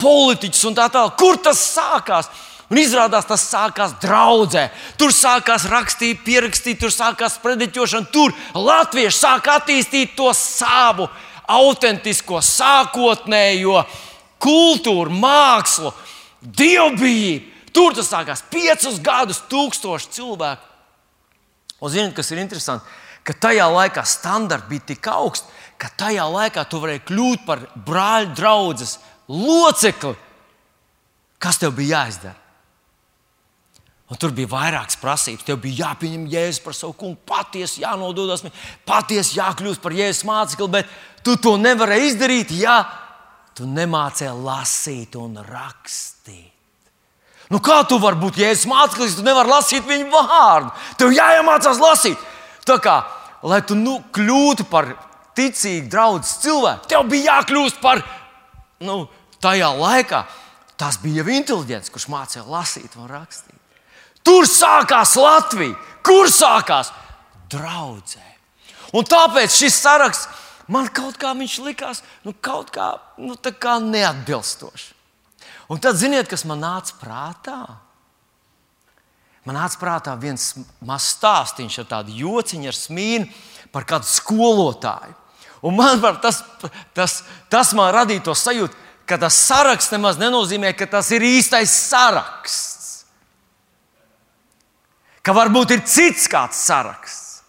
[0.01, 1.13] politiķus un tā tālāk.
[1.21, 2.31] Kur tas sākās?
[2.73, 4.63] Un izrādās, tas sākās draudzē.
[4.97, 8.09] Tur sākās rakstīt, pierakstīt, tur sākās prediķošana.
[8.09, 11.05] Tur Latvieši sāk attīstīt to savu
[11.49, 13.81] autentisko, sākotnējo
[14.43, 15.93] kultūru, mākslu,
[16.43, 17.51] dievbijību.
[17.73, 20.69] Tur tas sākās piecus gadus, tūkstoši cilvēku.
[21.81, 22.85] Un ziniet, kas ir interesanti?
[23.25, 28.35] Ka tajā laikā standarti bija tik augsti, ka tajā laikā tu varēji kļūt par brāļa
[28.37, 28.87] draugu
[29.31, 30.13] locekli.
[31.41, 32.42] Kas tev bija jāizdara?
[34.13, 35.45] Un tur bija vairākas prasības.
[35.47, 38.43] Tev bija jāpieņem jēzus par savu kungu, patiesi jānododas,
[38.85, 40.91] patiesi jākļūst par jēzus mācekli, bet
[41.25, 42.83] tu to nevarēji izdarīt, ja
[43.57, 46.51] tu nemācīji lasīt un rakstīt.
[47.49, 50.69] Nu, kā tu vari būt jēzus māceklis, tu nevari lasīt viņu vārdu?
[51.01, 52.21] Tev jāiemācās lasīt.
[52.69, 52.99] Tā kā,
[53.41, 54.91] lai tu nu, kļūtu par
[55.37, 58.05] ticīgu draugu cilvēku, tev bija jākļūst par
[58.85, 59.07] nu,
[59.41, 60.23] tajā laikā.
[60.77, 63.62] Tas bija jau inteliģents, kurš mācīja lasīt un rakstīt.
[64.23, 65.75] Tur sākās Latvija.
[66.03, 66.91] Kur sākās?
[67.51, 68.23] Draudzē.
[68.93, 74.91] Un tāpēc šis saraksts man kaut kā likās, nu, kaut kā, nu, kā neatbilstošs.
[75.71, 77.61] Un tad ziniet, kas man nāca prātā?
[79.43, 83.27] Man nāca prātā viens mazs stāstījums ar tādu jociņu, ar smīnu
[83.73, 85.15] par kādu skolotāju.
[85.63, 86.41] Un man tas,
[86.95, 88.75] tas, tas man radīja to sajūtu,
[89.07, 92.72] ka tas saraksts nemaz nenozīmē, ka tas ir īstais saraksts
[95.23, 97.41] ka varbūt ir cits kāds saraksts.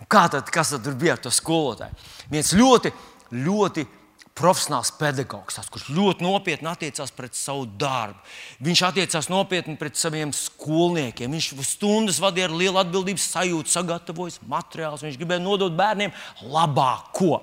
[0.00, 1.96] Un kā tad, kas tad bija ar to skolotāju?
[2.32, 2.90] Viens ļoti,
[3.32, 3.86] ļoti
[4.34, 8.18] profesionāls pedagogs, tas, kurš ļoti nopietni attiecās pret savu darbu.
[8.66, 11.32] Viņš attiecās nopietni pret saviem skolniekiem.
[11.32, 15.06] Viņš stundas vadīja ar lielu atbildības sajūtu, sagatavojis materiālus.
[15.06, 16.12] Viņš gribēja nodot bērniem
[16.50, 17.38] labāko.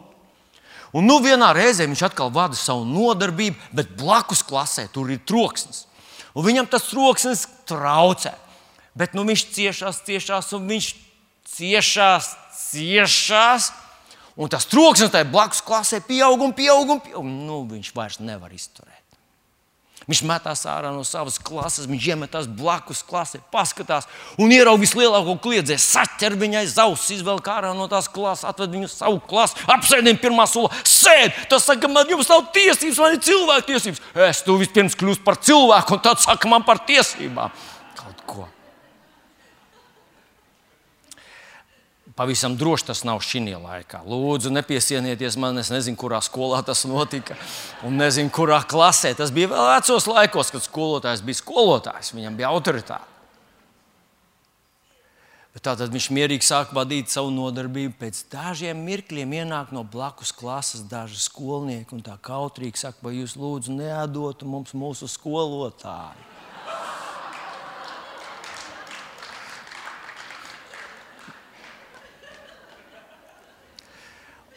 [0.92, 5.86] Un nu vienā reizē viņš atkal vada savu nodarbību, bet blakus klasē tur ir troksnis.
[6.36, 8.36] Un viņam tas troksnis traucē.
[8.98, 10.90] Bet nu, viņš ciešās, ciešās, un viņš
[11.56, 12.34] ciešās,
[12.72, 13.72] ciešās.
[14.40, 16.90] Un tas troksnis tajā blakus klasē pieaug un pieaug.
[16.96, 17.28] Un pieaug.
[17.28, 19.02] Nu, viņš vairs nevar izturēt.
[20.10, 24.08] Viņš metās ārā no savas klases, viņš iemetās blakus klasē, paskatās
[24.42, 25.82] un ieraudzīja vislielāko kliedzēju.
[25.84, 30.74] Saķer viņai zaudus, izvelk ārā no tās klases, atved viņu savu klasi, apsēdina pirmā solā,
[30.90, 31.44] sēž.
[31.54, 34.02] Tas saka, man jums nav tiesības, man ir cilvēku tiesības.
[34.26, 37.54] Es tu vispirms kļūstu par cilvēku, un tad saka man par tiesībām.
[38.02, 38.50] Kaut ko.
[42.22, 44.04] Pavisam droši tas nav šī laikā.
[44.06, 47.34] Lūdzu, nepiesienieties man, es nezinu, kurā skolā tas notika.
[47.82, 49.16] Un nezinu, kurā klasē.
[49.18, 53.10] Tas bija vēl vecos laikos, kad skolotājs bija skolotājs, viņam bija autoritāte.
[55.56, 57.98] Bet tātad viņš mierīgi sāk vadīt savu nodarbību.
[57.98, 63.34] Pēc dažiem mirkļiem ienāk no blakus klases daži skolnieki un tā kautrīgi saka, vai jūs
[63.34, 66.31] lūdzu nedotu mums mūsu skolotāju.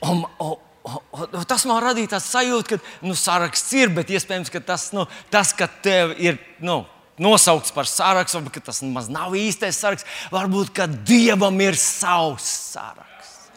[0.05, 4.61] Un, un, un, tas man radīja tādu sajūtu, ka nu, saraksts ir, bet iespējams, ka
[4.61, 6.83] tas, nu, tas ka tev ir nu,
[7.21, 13.51] nosaukts par sarakstu, varbūt tas nemaz nav īstais saraksts, varbūt dievam ir savs saraksts.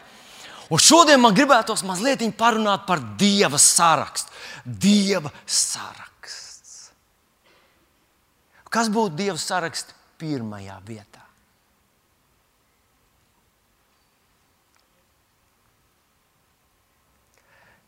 [0.68, 4.32] Un šodien man gribētos mazliet parunāt par dieva sarakstu.
[4.64, 6.90] Dieva saraksts.
[8.68, 11.27] Kas būtu dieva saraksts pirmajā vietā?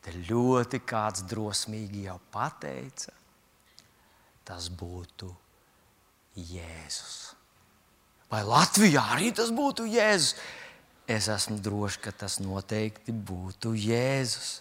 [0.00, 3.12] Te ļoti kāds drosmīgi jau pateica,
[4.48, 5.28] tas būtu
[6.40, 7.34] Jēzus.
[8.30, 10.36] Vai Latvijā arī tas būtu Jēzus?
[11.10, 14.60] Es esmu drošs, ka tas noteikti būtu Jēzus.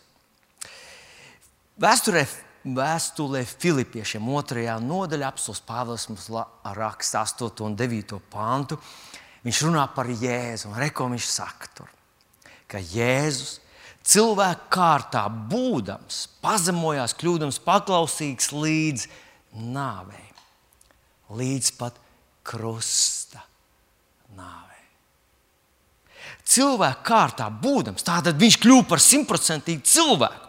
[1.80, 2.26] Vēsturē,
[2.66, 6.28] vēstulē Filipiešiem otrajā nodaļā apelsīns Pāvils mums
[6.76, 8.80] raksta 8 un 9 pantu.
[9.46, 11.94] Viņš runā par Jēzu un reko viņš saka tur,
[12.68, 13.60] ka Jēzus
[14.06, 19.08] cilvēka kārtā būdams, pazemojās, kļūdams paklausīgs līdz
[19.74, 20.26] nāvei,
[21.36, 22.00] līdz pat
[22.48, 23.44] krusta
[24.38, 24.66] nāvei.
[26.50, 30.46] Cilvēka kārtā būdams, tātad viņš kļuva par simtprocentīgu cilvēku.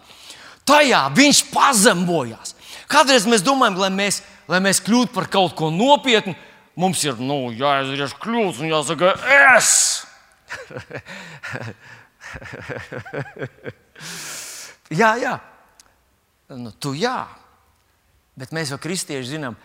[0.68, 2.54] Tajā viņš pazemojās.
[2.90, 6.34] Kādreiz mēs domājam, lai mēs, lai mēs kļūtu par kaut ko nopietnu,
[6.78, 9.14] mums ir nu, jāizgriež kļūdas un jāsaka,
[9.56, 9.72] es!
[15.00, 15.34] jā, jā.
[16.50, 17.28] Nu, tu jā.
[18.38, 19.56] Bet mēs jau kristieši zinām,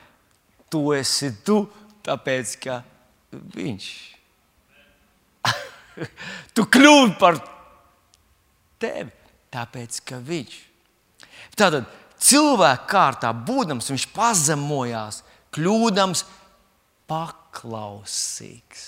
[0.70, 1.64] tu esi tu,
[2.06, 2.80] tāpēc ka
[3.56, 3.90] viņš.
[6.56, 7.40] tu kļūsi par
[8.82, 9.12] tevi,
[9.54, 10.58] tāpēc ka viņš.
[11.56, 11.88] Tātad
[12.20, 15.22] cilvēka kārtā būdams, viņš pazemojās,
[15.56, 16.26] kļūdams
[17.10, 18.84] paklausīgs.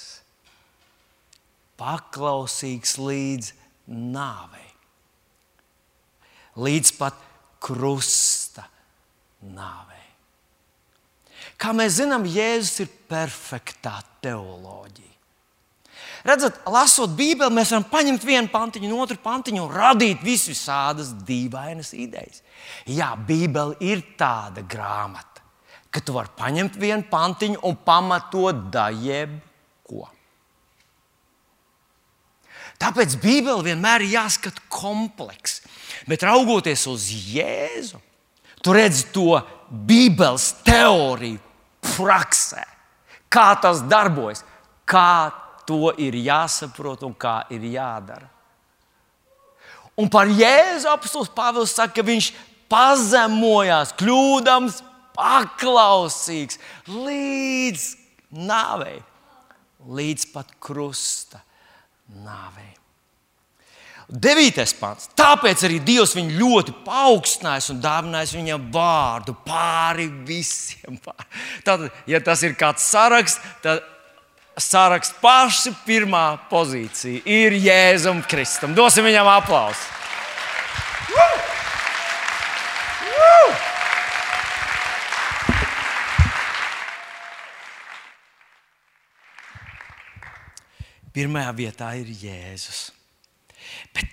[1.78, 3.54] Paklausīgs līdz
[3.88, 4.66] nāvei.
[6.58, 7.20] Līdz pat
[7.62, 8.66] krusta
[9.46, 9.98] nāvei.
[11.58, 15.08] Kā mēs zinām, Jēzus ir perfektā teoloģija.
[16.28, 22.42] Redzat, lasot Bībeli, mēs varam paņemt vienu pantiņu, otru pantiņu un radīt visādas dīvainas idejas.
[22.90, 25.46] Jā, Bībele ir tāda grāmata,
[25.90, 30.10] ka tu vari paņemt vienu pantiņu un pamatot da jebko.
[32.78, 35.64] Tāpēc Bībele vienmēr ir jāskata komplekss.
[36.08, 38.00] Bet raugoties uz Jēzu,
[38.62, 41.42] tu redzi to Bībeles teoriju
[41.84, 42.64] praksē,
[43.34, 44.44] kā tas darbojas,
[44.88, 45.34] kā
[45.68, 48.30] to ir jāsaprot un kā ir jādara.
[49.98, 52.30] Un par Jēzu apelsīns Pāvils saka, ka viņš
[52.70, 54.84] pazemojās, kļūdams
[55.18, 56.62] paklausīgs
[56.94, 57.90] līdz
[58.38, 59.00] nāvei,
[59.82, 61.42] līdz pat krusta
[62.24, 62.74] nāvei.
[64.08, 65.10] Devītais pāns.
[65.20, 70.96] Tāpēc arī Dievs viņu ļoti paaugstinājis un dāvinājis viņam vārdu pāri visiem.
[71.68, 73.84] Tad, ja tas ir kāds saraksts, tad
[74.58, 78.78] saraksts paša pirmā pozīcija ir Jēzum Kristum.
[78.78, 79.97] Dosim viņam aplausu!
[91.18, 92.92] Pirmajā vietā ir Jēzus.
[93.96, 94.06] Bet,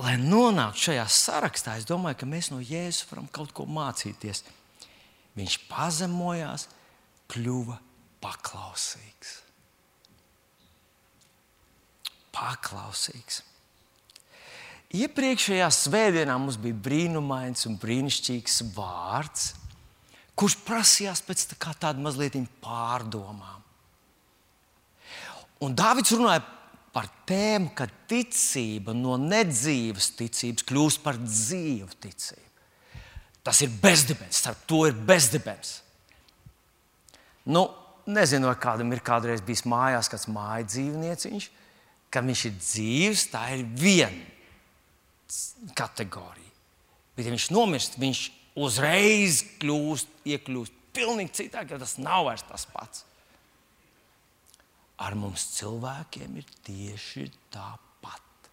[0.00, 4.40] lai nonāktu šajā sarakstā, es domāju, ka mēs no Jēzus varam kaut ko mācīties.
[5.36, 6.64] Viņš pazemojās,
[7.30, 7.76] kļuva
[8.24, 9.36] paklausīgs.
[12.34, 13.44] Paklausīgs.
[14.96, 19.52] Iepriekšējā svētdienā mums bija brīnumains un brīnišķīgs vārds,
[20.34, 23.59] kurš prasījās pēc tā tāda mazliet pārdomām.
[25.64, 26.42] Un Dārvids runāja
[26.94, 32.48] par tēmu, ka ticība no nedzīvas ticības kļūst par dzīvu ticību.
[33.46, 35.80] Tas ir bezdibens, starp to ir bezdibens.
[37.48, 37.68] Nu,
[38.10, 41.48] nezinu, vai kādam ir kādreiz bijis mājās kāds mājas dzīvnieciņš,
[42.10, 44.26] ka viņš ir dzīves, tā ir viena
[45.78, 46.50] kategorija.
[47.14, 48.24] Bet, ja viņš nomirst, viņš
[48.60, 53.04] uzreiz kļūst, iekļūst pilnīgi citāk, jo tas nav vairs tas pats.
[55.00, 58.50] Ar mums cilvēkiem ir tieši tāpat.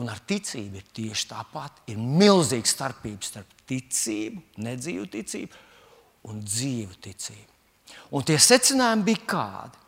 [0.00, 1.82] Un ar ticību ir tieši tāpat.
[1.92, 5.64] Ir milzīga starpība starp ticību, nedzīvu ticību
[6.30, 7.48] un dzīvu ticību.
[8.14, 9.80] Un tie secinājumi bija kādi?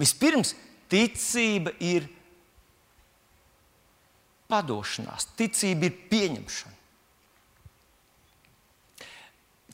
[0.00, 0.54] Vispirms,
[0.90, 2.08] ticība ir
[4.50, 6.76] padošanās, ticība ir pieņemšana.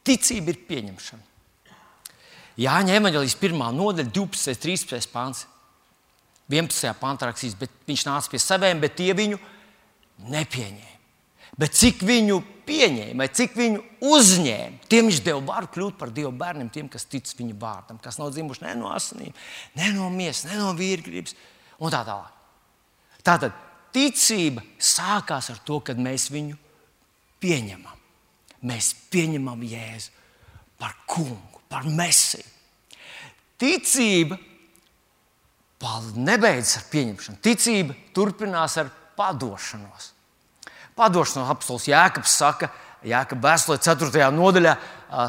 [0.06, 1.36] Ticība ir pieņemšana.
[2.61, 3.62] Jāņa evanģelijas 1.
[3.77, 4.55] nodaļa, 12.
[4.55, 5.12] un 13.
[5.12, 5.45] pāns.
[6.49, 6.92] 11.
[7.01, 9.38] pāntā rakstīts, bet viņš nāca pie saviem, bet tie viņu
[10.31, 10.95] nepieņēma.
[11.57, 16.33] Bet cik viņu pieņēma, vai cik viņu uzņēma, tiem viņš deva varu kļūt par Dieva
[16.35, 19.33] bērniem, tiem, kas tic viņa vārdam, kas nav dzimuši ne no asinīm,
[19.79, 21.37] ne no miesas, ne no vīrgrības
[21.81, 22.33] un tā tālāk.
[23.27, 23.57] Tātad
[23.95, 26.59] ticība sākās ar to, kad mēs viņu
[27.42, 28.05] pieņemam.
[28.66, 30.12] Mēs pieņemam Jēzu
[30.81, 32.44] par kungu, par mesiju.
[33.57, 34.38] Ticība
[36.16, 37.40] nebeidzas ar pieņemšanu.
[37.44, 40.12] Ticība turpinās ar padošanos.
[40.96, 42.70] Padošanos apelsīns Jēkabs saka,
[43.07, 44.29] Jēkabs vēstulē 4.
[44.35, 44.76] nodaļā,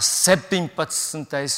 [0.02, 1.58] 17.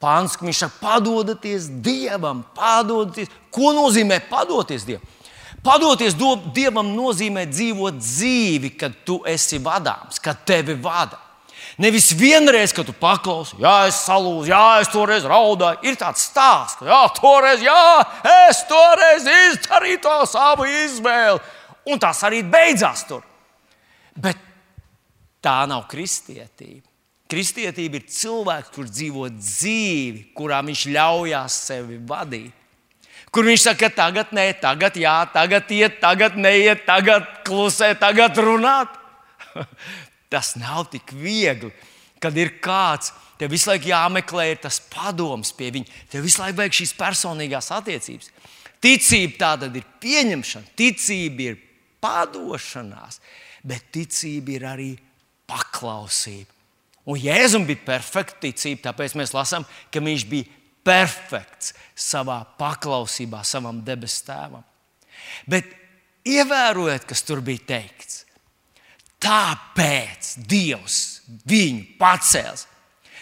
[0.00, 3.32] pāns, ka viņš saka, padodaties Dievam, padodaties.
[3.50, 5.14] Ko nozīmē padoties Dievam?
[5.66, 6.14] Padoties
[6.54, 11.25] Dievam nozīmē dzīvot dzīvi, kad tu esi vadāms, kad tevi vada.
[11.76, 15.82] Nevis vienreiz, kad tu paklausi, jā, es salūzu, jā, es toreiz raudāju.
[15.84, 17.82] Ir tāds stāsts, ka jā, toreiz, jā,
[18.48, 21.42] es toreiz izdarīju to savu izvēli.
[21.92, 23.20] Un tas arī beidzās tur.
[24.16, 24.40] Bet
[25.44, 26.86] tā nav kristietība.
[27.28, 32.54] Kristietība ir cilvēks, kurš dzīvo dzīvi, kurā viņš ļaujās sevi vadīt.
[33.34, 38.94] Kur viņš saka, tagad nē, tagad jā, tagad iet, tagad neiet, tagad klusē, tagad runāt.
[40.32, 41.70] Tas nav tik viegli,
[42.22, 46.00] kad ir kāds, tev visu laiku jāmeklē tas padoms pie viņa.
[46.12, 48.32] Tev visu laiku vajag šīs personīgās attiecības.
[48.82, 51.62] Ticība tāda ir pieņemšana, ticība ir
[52.02, 53.20] padošanās,
[53.66, 54.90] bet ticība ir arī
[55.48, 56.52] paklausība.
[57.06, 60.50] Un Jēzum bija perfekta ticība, tāpēc mēs lasām, ka viņš bija
[60.86, 64.64] perfekts savā paklausībā savam debesu tēvam.
[65.46, 65.70] Bet
[66.26, 68.15] ievērojiet, kas tur bija teikts.
[69.22, 70.98] Tāpēc Dievs
[71.48, 72.66] viņu pacēls.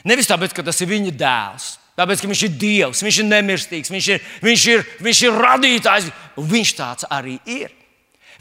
[0.05, 3.93] Nevis tāpēc, ka tas ir viņa dēls, tāpēc, ka viņš ir Dievs, viņš ir nemirstīgs,
[3.95, 7.73] viņš ir, viņš ir, viņš ir radītājs, viņš tāds arī ir.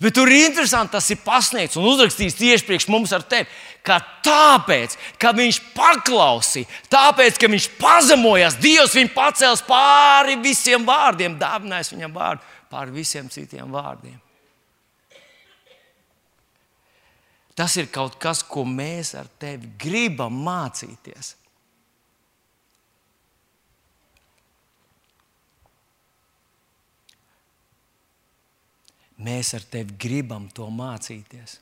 [0.01, 3.47] Bet tur ir interesanti, tas ir pasniegts un uzrakstīts tieši priekš mums ar tevi.
[3.85, 11.37] Ka tāpēc, ka viņš paklausīja, tāpēc, ka viņš pazemojās, Dievs viņu pacēls pāri visiem vārdiem,
[11.39, 14.17] dāvinājis viņam vārdu pāri visiem citiem vārdiem.
[17.53, 21.35] Tas ir kaut kas, ko mēs ar tevi gribam mācīties.
[29.23, 31.59] Mēs ar tevi gribam to mācīties.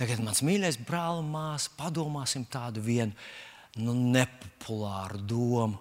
[0.00, 3.14] Tagad, mans mīļais brāl, māsa, padomāsim tādu vienu
[3.78, 5.78] nu, nepopulāru domu.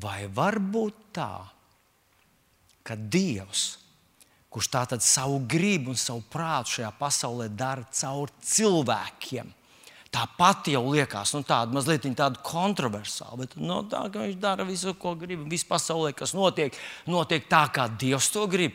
[0.00, 1.30] Vai var būt tā,
[2.84, 3.85] ka Dievs
[4.56, 9.50] kurš tātad savu gribu un savu prātu šajā pasaulē dara caur cilvēkiem.
[10.08, 14.64] Tā pati jau liekas nu, tāda mazliet tāda kontroversāla, bet no nu, tā, viņš dara
[14.64, 15.42] visu, ko grib.
[15.50, 16.72] Viss pasaulē, kas notiek,
[17.04, 18.72] notiek tā, kā Dievs to grib.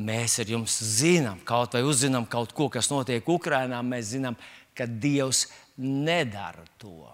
[0.00, 3.82] Mēs ar jums zinām, kaut vai uzzinām kaut ko, kas notiek Ukrajinā.
[3.84, 4.40] Mēs zinām,
[4.72, 7.10] ka Dievs nedara to.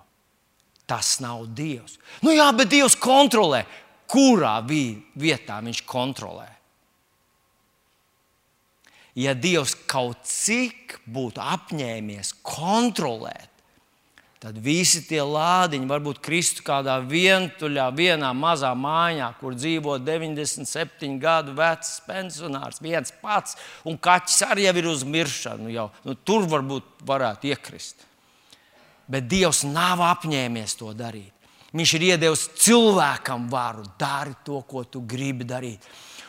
[0.87, 1.99] Tas nav Dievs.
[2.23, 3.65] Nu jā, bet Dievs kontrolē.
[4.07, 6.53] Kurā vietā viņš kontrolē?
[9.17, 13.53] Ja Dievs kaut cik būtu apņēmies kontrolēt,
[14.43, 21.57] tad visi tie lādiņi varbūt kristu kādā vientuļā, vienā mazā mājā, kur dzīvo 97 gadu
[21.57, 23.57] vecs pensionārs, viens pats,
[23.89, 25.73] un kaķis arī jau ir uz miršanu.
[25.73, 25.89] Jau.
[26.05, 28.05] Nu, tur varbūt varētu iekrist.
[29.11, 31.33] Bet Dievs nav apņēmies to darīt.
[31.77, 35.83] Viņš ir iedevis cilvēkam varu, dari to, ko tu gribi darīt.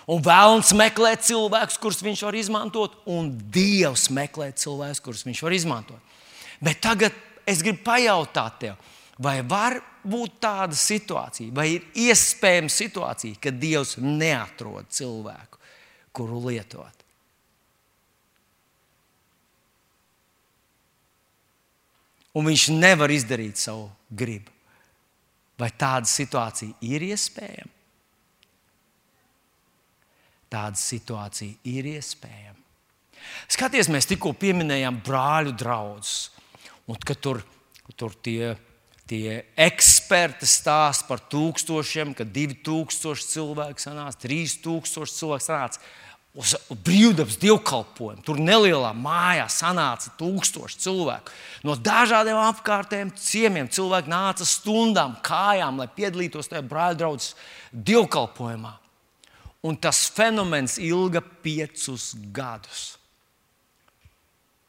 [0.07, 5.55] Un vēlams meklē cilvēkus, kurus viņš var izmantot, un Dievs meklē cilvēkus, kurus viņš var
[5.57, 6.19] izmantot.
[6.63, 7.15] Bet tagad
[7.47, 13.97] es gribu pajautāt tev, vai var būt tāda situācija, vai ir iespējama situācija, ka Dievs
[13.99, 15.59] neatrod cilvēku,
[16.15, 16.97] kuru lietot?
[22.37, 24.53] un viņš nevar izdarīt savu gribu.
[25.57, 27.76] Vai tāda situācija ir iespējama?
[30.47, 32.55] Tāda situācija ir iespējama.
[33.51, 36.15] Skaties, mēs tikko pieminējām brāļu draugus.
[36.87, 37.41] Un kad tur,
[37.99, 38.53] tur tie,
[39.09, 45.83] tie eksperti stāsta par tūkstošiem, ka divi tūkstoši cilvēku sanāca, trīs tūkstoši cilvēku sanāca
[46.37, 46.53] uz
[46.85, 48.21] brīvdabas dievkalpojumu.
[48.23, 51.33] Tur nelielā mājā sanāca tūkstoši cilvēku.
[51.65, 57.33] No dažādiem apkārtējiem ciemiemiem cilvēki nāca stundām, kājām, lai piedalītos tajā brāļa draudzes
[57.73, 58.75] dievkalpojumā.
[59.65, 62.97] Un tas fenomens ilga piecus gadus.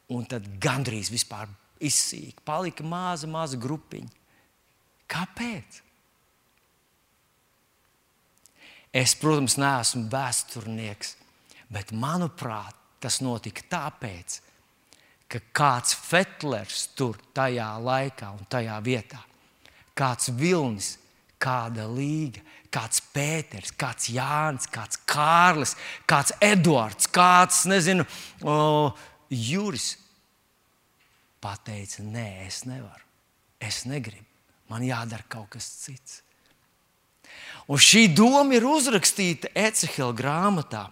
[0.09, 2.41] Un tad gandrīz vispār izsīka.
[2.45, 4.09] Palika maza, maza grupiņa.
[5.09, 5.79] Kāpēc?
[8.89, 11.13] Es, protams, neesmu vēsturnieks,
[11.69, 14.39] bet manuprāt, tas notika tāpēc,
[15.29, 19.21] ka kāds Fetlers tur tajā laikā un tajā vietā,
[19.93, 20.95] kāds Vilnis,
[21.39, 22.41] kāda Līga,
[22.73, 25.75] kāds Pēters, kāds Jānis, kāds Kārlis,
[26.09, 28.05] kāds Edvards, kāds, nezinu,
[28.43, 28.93] o,
[29.29, 29.95] Juris
[31.41, 33.05] pateica, nē, es nevaru,
[33.63, 34.25] es negribu,
[34.71, 36.21] man jādara kaut kas cits.
[37.69, 40.87] Un šī doma ir uzrakstīta Ecehela grāmatā.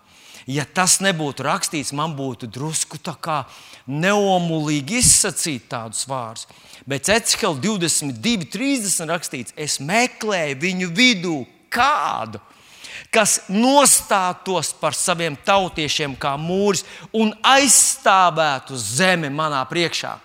[0.48, 3.42] Ja tas nebūtu rakstīts, man būtu drusku tā kā
[3.90, 6.46] neomulīgi izsakīt tādus vārdus.
[6.88, 11.38] Bet Ecehela 22, 30 rakstīts, es meklēju viņu vidū
[11.70, 12.42] kādu,
[13.14, 20.18] kas nostātos par saviem tautiešiem kā mūris un aizstāvētu zemi manā priekšā.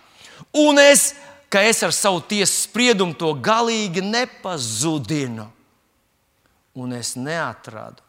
[0.62, 1.12] Un es,
[1.52, 5.46] ka es ar savu tiesas spriedumu to galīgi nepazudinu,
[6.74, 8.02] un es neatradu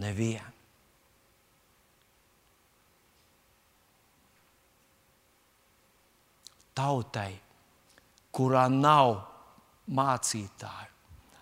[0.00, 0.50] nevienu.
[6.74, 7.30] Tautai,
[8.34, 9.12] kurā nav
[9.94, 10.93] mācītāju,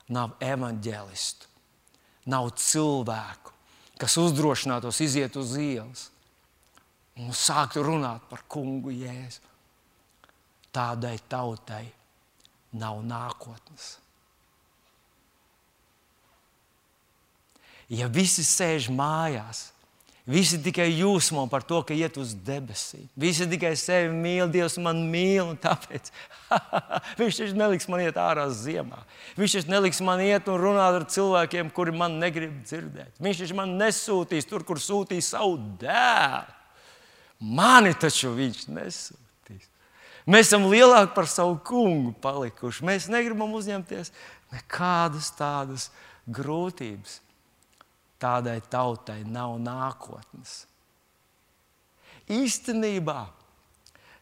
[0.08, 1.48] nav evaņģēlistu,
[2.32, 3.54] nav cilvēku,
[4.00, 6.08] kas uzdrošinātos iziet uz ielas
[7.20, 9.50] un sākt runāt par kungu jēzu.
[10.72, 11.84] Tādai tautai
[12.80, 13.98] nav nākotnes.
[17.92, 19.66] Ja visi sēž mājās,
[20.22, 23.08] Visi tikai jūsmo par to, ka iet uz debesīm.
[23.18, 26.12] Visi tikai sevi mīl, Dievs man mīl, un tāpēc
[27.18, 29.00] Viņš taču neliks man iet ārā ziemā.
[29.38, 33.16] Viņš taču neliks man iet un runāt ar cilvēkiem, kuri man negrib dzirdēt.
[33.22, 36.58] Viņš taču man nesūtīs tur, kur sūtīs savu dēlu.
[37.42, 39.66] Mani taču viņš nesūtīs.
[40.30, 42.86] Mēs esam lielāki par savu kungu palikuši.
[42.86, 44.14] Mēs negribam uzņemties
[44.54, 45.90] nekādas tādas
[46.30, 47.18] grūtības
[48.22, 50.62] tādai tautai nav nākotnes.
[52.30, 53.20] Īstenībā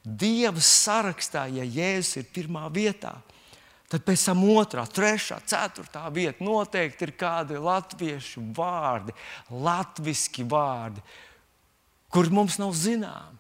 [0.01, 3.19] Dieva sarakstā, ja Jēzus ir pirmā vietā,
[3.93, 9.13] tad pēc tam otrā, trešā, ceturtā vieta noteikti ir kādi latviešu vārdi,
[9.53, 11.05] latviešu vārdi,
[12.09, 13.40] kur mums nav zināmi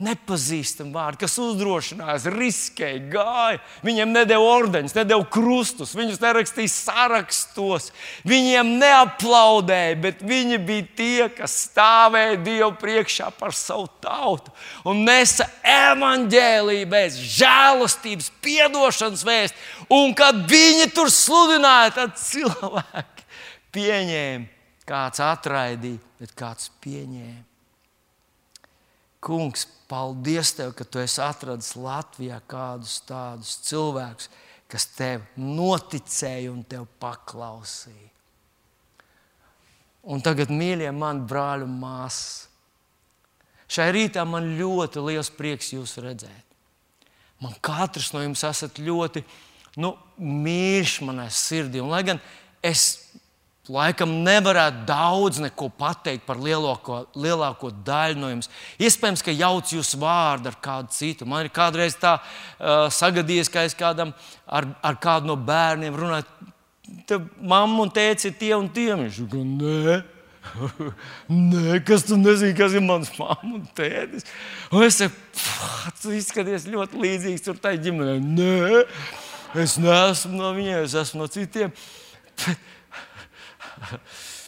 [0.00, 3.58] nepazīstami vārdi, kas uzdrošinājās, riskēja, gāja.
[3.84, 7.90] Viņiem nedēļa ordeņus, nedēļa krustus, viņus nerakstīja sarakstos,
[8.28, 14.54] viņiem neaplaudēja, bet viņi bija tie, kas stāvēja Dievu priekšā par savu tautu
[14.88, 19.66] un nesa evaņģēlīju bez žēlastības, piedošanas vēstu.
[19.92, 23.28] Un kad viņi tur sludināja, tad cilvēki
[23.76, 24.48] pieņēma,
[24.88, 27.44] kāds atraidīja, bet kāds pieņēma.
[29.20, 34.30] Kungs, paldies Tev, ka Tu esi atradis Latvijā kādus tādus cilvēkus,
[34.70, 38.08] kas Tev noticēja un Tev paklausīja.
[40.10, 42.46] Un tagad, mīļie, mani brāļi un māsas,
[43.70, 46.46] šai rītā man ļoti liels prieks jūs redzēt.
[47.40, 49.22] Man katrs no jums esat ļoti
[49.80, 51.80] nu, mīļš manai sirdī.
[51.80, 52.20] Un, lai gan
[52.64, 52.99] es
[53.70, 58.48] Laikam nevarētu daudz neko pateikt par lielāko, lielāko daļu no jums.
[58.82, 61.28] Iespējams, ka jauc jūsu vārdu ar kādu citu.
[61.28, 64.14] Man ir kādreiz tā uh, sagadījies, ka es kādam
[64.46, 66.48] ar, ar kādu no bērniem runāju.
[67.38, 68.88] Mamma un tēvs ir tie un tie.
[68.98, 70.00] Viņš saka, nē.
[71.52, 73.68] Nē, kas tu nezini, kas ir mans mamma un.
[74.72, 75.44] Un es saku,
[76.00, 78.18] tu izskaties ļoti līdzīgs tur tai ģimenei.
[78.24, 78.82] Nē,
[79.62, 81.76] es neesmu no viņiem, es esmu no citiem.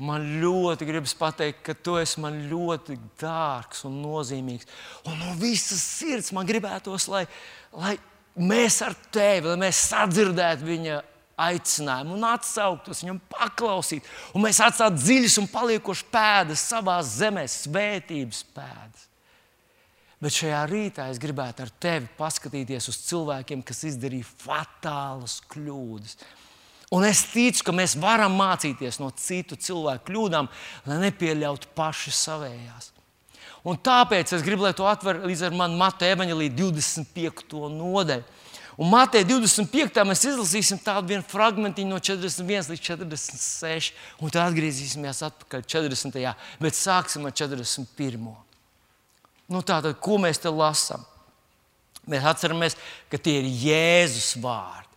[0.00, 4.64] Man ļoti gribas pateikt, ka tu esi man ļoti dārgs un nozīmīgs.
[5.04, 7.26] Un no visas sirds man gribētos, lai,
[7.76, 7.98] lai
[8.40, 10.96] mēs ar tevi, lai mēs sadzirdētu viņa
[11.40, 14.08] aicinājumu un atsauktos viņam, paklausīt.
[14.32, 19.06] Un mēs atstātu dziļas un paliekošas pēdas savā zemē, svētības pēdas.
[20.20, 26.16] Bet šajā rītā es gribētu ar tevi paskatīties uz cilvēkiem, kas izdarīja fatālas kļūdas.
[26.90, 30.48] Un es ticu, ka mēs varam mācīties no citu cilvēku kļūdām,
[30.90, 32.90] lai nepieļautu paši savējās.
[33.62, 37.60] Un tāpēc es gribu, lai to atver līdz ar mani Mateja evaņģēlī 25.
[37.76, 38.24] nodaļu.
[38.80, 40.02] Un Mateja 25.
[40.08, 46.30] mēs izlasīsim tādu vienu fragment no 41 līdz 46, un tad atgriezīsimies atpakaļ 40.
[46.64, 48.30] bet sāksim ar 41.
[49.50, 51.04] Nu, tātad, ko mēs te lasām?
[52.08, 52.78] Mēs atceramies,
[53.12, 54.89] ka tie ir Jēzus vārdi.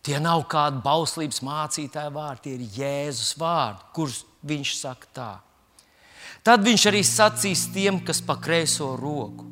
[0.00, 5.30] Tie nav kādi bauslības mācītāji vārdi, tie ir Jēzus vārdi, kurus viņš saka tā.
[6.46, 9.44] Tad viņš arī sacīs tiem, kas pa kreiso roku.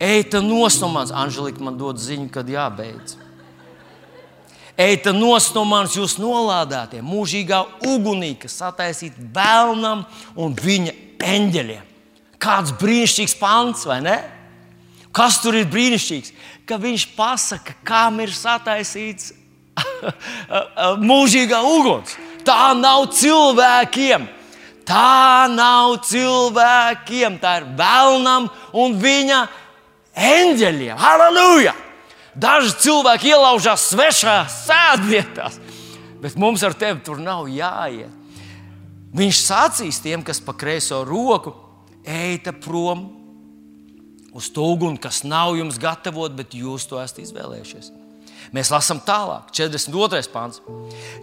[0.00, 3.16] Eita nos no manis, Anželika man dod ziņu, kad jābeidz.
[4.80, 10.06] Eita nos no manis, jūs nolādētie, mūžīgā ugunī, kas sataisīta vēlnam
[10.40, 11.88] un viņa eņģeļiem.
[12.40, 14.16] Kāds brīnišķīgs pants, vai ne?
[15.12, 16.32] Kas tur ir brīnišķīgs?
[16.70, 19.32] Ka viņš pasaka, kam ir sataisīts
[21.10, 22.14] mūžīgā uguns.
[22.46, 24.28] Tā nav cilvēkiem.
[24.86, 27.40] Tā nav cilvēkiem.
[27.42, 28.46] Tā ir vēlnam
[28.78, 29.40] un viņa
[30.14, 30.94] eņģeļiem.
[31.00, 31.74] Halleluja!
[32.38, 35.56] Daži cilvēki ielaužās svešās sēdvietās,
[36.22, 38.14] bet mums ar tevi tur nav jāiet.
[39.10, 41.50] Viņš sacīs tiem, kas pa kreiso roku
[42.06, 43.08] ejiet prom
[44.36, 47.90] uz to uguni, kas nav jums gatavot, bet jūs to esat izvēlējušies.
[48.54, 50.24] Mēs lasām tālāk, 42.
[50.32, 50.58] pāns.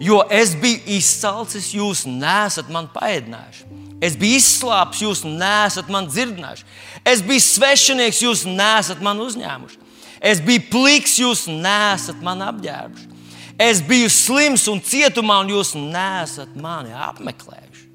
[0.00, 3.66] Jo es biju izsalcis, jūs nesat man paēdinājuši.
[4.00, 6.64] Es biju izslāpis, jūs nesat man dzirdinājuši.
[7.08, 9.80] Es biju svešinieks, jūs nesat man uzņēmuši.
[10.22, 13.16] Es biju pliks, jūs nesat man apģērbuši.
[13.58, 17.87] Es biju slims un cietumā, un jūs nesat mani apmeklējuši.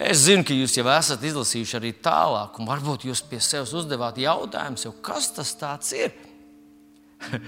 [0.00, 4.16] Es zinu, ka jūs jau esat izlasījuši arī tālāk, un varbūt jūs pie sevis uzdevāt
[4.22, 6.14] jautājumu, kas tas ir.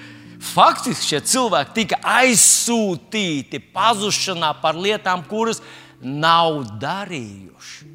[0.53, 5.62] Faktiski šie cilvēki tika aizsūtīti pazušanā par lietām, kuras
[6.03, 7.88] nav darījuši.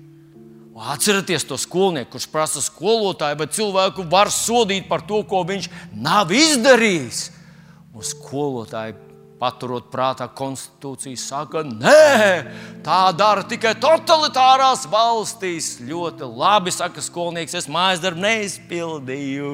[0.78, 6.34] Atcerieties to skolnieku, kurš prasa skolotāju, vai cilvēku var sodīt par to, ko viņš nav
[6.34, 7.22] izdarījis.
[7.98, 8.94] Un skolotāji
[9.38, 15.76] paturot prātā konstitūciju, saka, nē, tā dara tikai totalitārās valstīs.
[15.86, 19.54] Ļoti labi, saka skolnieks, es mājas darbu neizpildīju.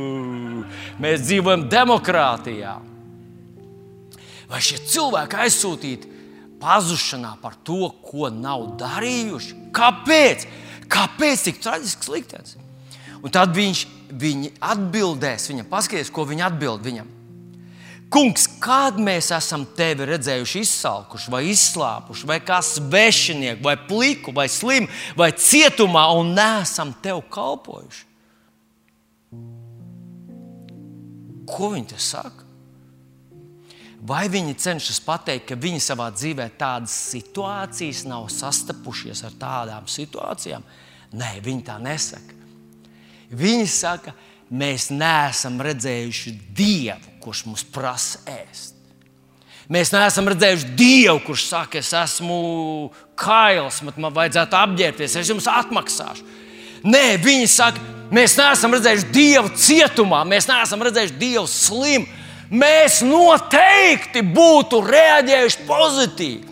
[1.04, 2.78] Mēs dzīvojam demokrātijā.
[4.52, 6.12] Vai šie cilvēki aizsūtīti
[6.64, 9.58] pazušanā par to, ko nav darījuši?
[9.76, 10.48] Kāpēc?
[10.94, 12.56] Kāpēc tik traģisks liktenis?
[13.24, 13.84] Un tad viņš,
[14.20, 17.10] viņi atbildēs viņam, paskatieties, ko viņi atbild viņam.
[18.14, 24.46] Kungs, kad mēs esam tevi redzējuši izsalkuši, vai izslāpuši, vai kā svešinieku, vai pliku, vai
[24.52, 28.06] slimu, vai cietumā, un nesam tev kalpojuši?
[31.50, 32.46] Ko viņi te saka?
[34.04, 40.66] Vai viņi cenšas pateikt, ka viņi savā dzīvē tādas situācijas nav sastapušies ar tādām situācijām?
[41.18, 42.36] Nē, viņi tā nesaka.
[43.34, 44.14] Viņi saka,
[44.54, 48.74] mēs neesam redzējuši Dievu kurš mums prasa ēst.
[49.72, 56.26] Mēs neesam redzējuši Dievu, kurš saka, es esmu kails, man vajadzētu apģērbties, es jums atmaksāšu.
[56.84, 57.80] Nē, viņi saka,
[58.12, 62.20] mēs neesam redzējuši Dievu cietumā, mēs neesam redzējuši Dievu slimu.
[62.54, 66.52] Mēs noteikti būtu reaģējuši pozitīvi.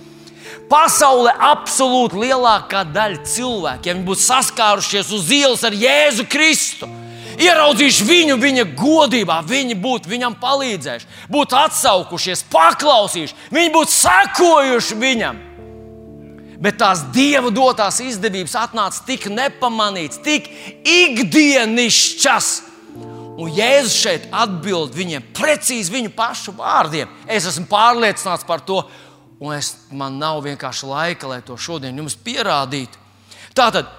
[0.71, 6.87] Pasaulē absolūti lielākā daļa cilvēku, ja viņi būtu saskārušies uz ielas ar Jēzu Kristu,
[7.41, 15.39] ieraudzījuši viņu viņa godībā, viņi būtu viņam palīdzējuši, būtu atsaukušies, paklausījuši, viņi būtu sekojuši viņam.
[16.61, 20.49] Bet tās dieva dotās izdevības atnāca tik nepamanītas, tik
[20.85, 22.51] ikdienišķas.
[23.41, 27.09] Un Jēzus šeit atbild viņiem precīzi viņu pašu vārdiem.
[27.25, 28.83] Es esmu pārliecināts par to,
[29.41, 32.99] un es, man nav vienkārši laika, lai to šodien jums pierādītu.
[33.57, 33.89] Tātad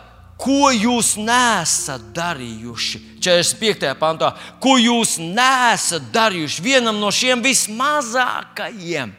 [0.43, 3.01] ko jūs nesat darījuši.
[3.23, 3.93] 45.
[4.01, 4.33] pantā,
[4.63, 9.13] ko jūs nesat darījuši vienam no šiem vismazākajiem.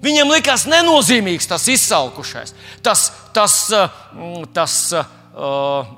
[0.00, 2.54] Viņam likās nenozīmīgs tas izsalkušais,
[2.84, 3.56] tas, tas,
[4.14, 5.90] mm, tas uh,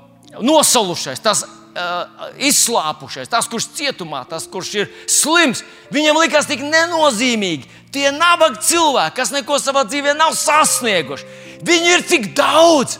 [0.43, 5.63] nosalušais, tas uh, izslāpušais, tas, kurš cietumā, tas, kurš ir slims.
[5.93, 7.69] Viņam likās tik nenozīmīgi.
[7.93, 11.29] Tie nabaga cilvēki, kas neko savā dzīvē nav sasnieguši,
[11.63, 12.99] viņi ir tik daudz.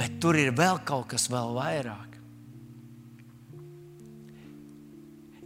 [0.00, 2.16] Bet tur ir vēl kaut kas vēl vairāk.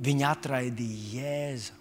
[0.04, 1.78] Viņa atraidīja Jēzu,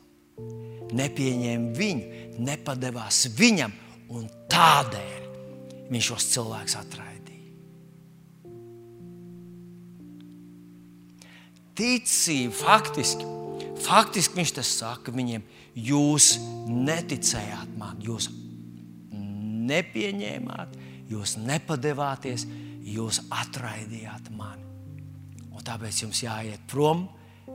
[0.98, 3.74] nepieņēma viņu, nepadevās viņam,
[4.14, 7.12] un tādēļ viņš šos cilvēkus atraidīja.
[11.78, 13.28] Ticība faktiski,
[13.82, 16.36] faktiski viņš tas saka viņiem, jūs
[16.70, 18.30] neticējāt man, jūs
[19.74, 20.78] nepieņēmāt,
[21.10, 22.46] jūs nepadevāties,
[22.84, 24.66] jūs atraidījāt mani.
[25.54, 27.06] Un tāpēc jums jāiet prom,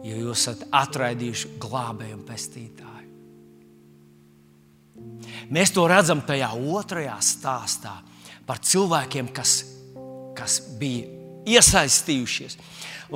[0.04, 2.96] jo jūs esat atraidījuši glābēju un pestītāju.
[5.54, 7.94] Mēs to redzam tajā otrajā stāstā
[8.48, 9.62] par cilvēkiem, kas,
[10.36, 11.08] kas bija
[11.48, 12.58] iesaistījušies.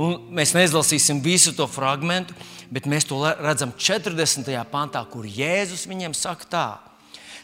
[0.01, 2.33] Un mēs neizlasīsim visu to fragment,
[2.73, 4.49] bet mēs to redzam 40.
[4.73, 6.67] pantā, kur Jēzus viņiem saka tā.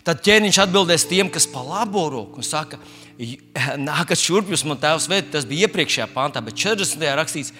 [0.06, 2.78] Tad ķēniņš atbildēs tiem, kas pa labo roku un saka,
[3.88, 5.32] nākat šurp, jūs man tēvs vēdat.
[5.34, 7.08] Tas bija iepriekšējā pantā, bet 40.
[7.18, 7.52] rakstīts,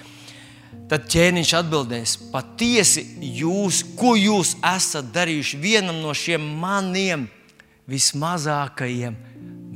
[0.89, 3.03] Tad ķēniņš atbildēs, patiesi
[3.37, 7.27] jūs, ko jūs esat darījuši vienam no šiem maniem
[7.89, 9.17] vismazākajiem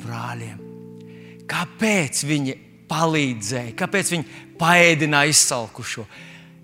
[0.00, 0.62] brāļiem.
[1.48, 2.56] Kāpēc viņi
[2.88, 6.06] palīdzēja, kāpēc viņi paēdināja izsalkušo?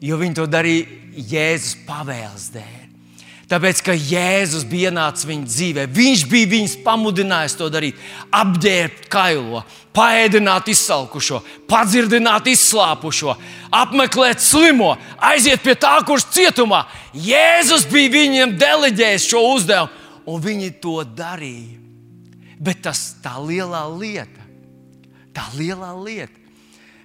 [0.01, 0.97] Jo viņi to darīja
[1.29, 2.88] Jēzus pavēles dēļ.
[3.49, 8.01] Tāpēc, ka Jēzus bija ienācis viņa dzīvē, viņš bija viņus pamudinājis to darīt,
[8.37, 9.63] apģērbt kailo,
[9.97, 11.41] paēdināt izsalkušo,
[11.71, 13.39] padzirdināt izslāpušo,
[13.73, 14.91] apmeklēt slimo,
[15.31, 16.83] aiziet pie tā, kurš cietumā.
[17.17, 21.79] Jēzus bija viņiem deleģējis šo uzdevumu, un viņi to darīja.
[22.61, 24.45] Bet tas tā lielā lieta,
[25.33, 26.48] tā lielā lieta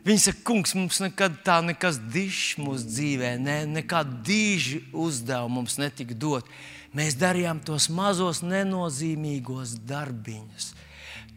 [0.03, 5.77] Viņi saka, kungs, mums nekad tā nekas dišs mūsu dzīvē, ne, nekāda diži uzdevuma mums
[5.79, 6.49] netika dot.
[6.93, 10.73] Mēs darījām tos mazos nenozīmīgos darbiņus.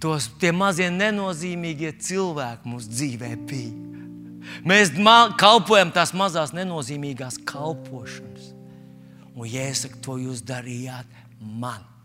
[0.03, 4.03] Tos, tie mazie nenozīmīgie cilvēki mūsu dzīvē bija.
[4.67, 4.93] Mēs
[5.41, 8.53] kalpojam tās mazās nenozīmīgās kalpošanas.
[9.37, 11.07] Un, ja es saku, to jūs darījāt
[11.41, 11.96] man.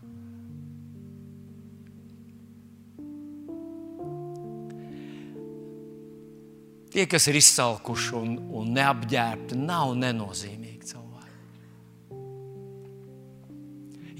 [6.92, 12.18] Tie, kas ir izsalkuši un, un neapģērbti, nav nenozīmīgi cilvēki.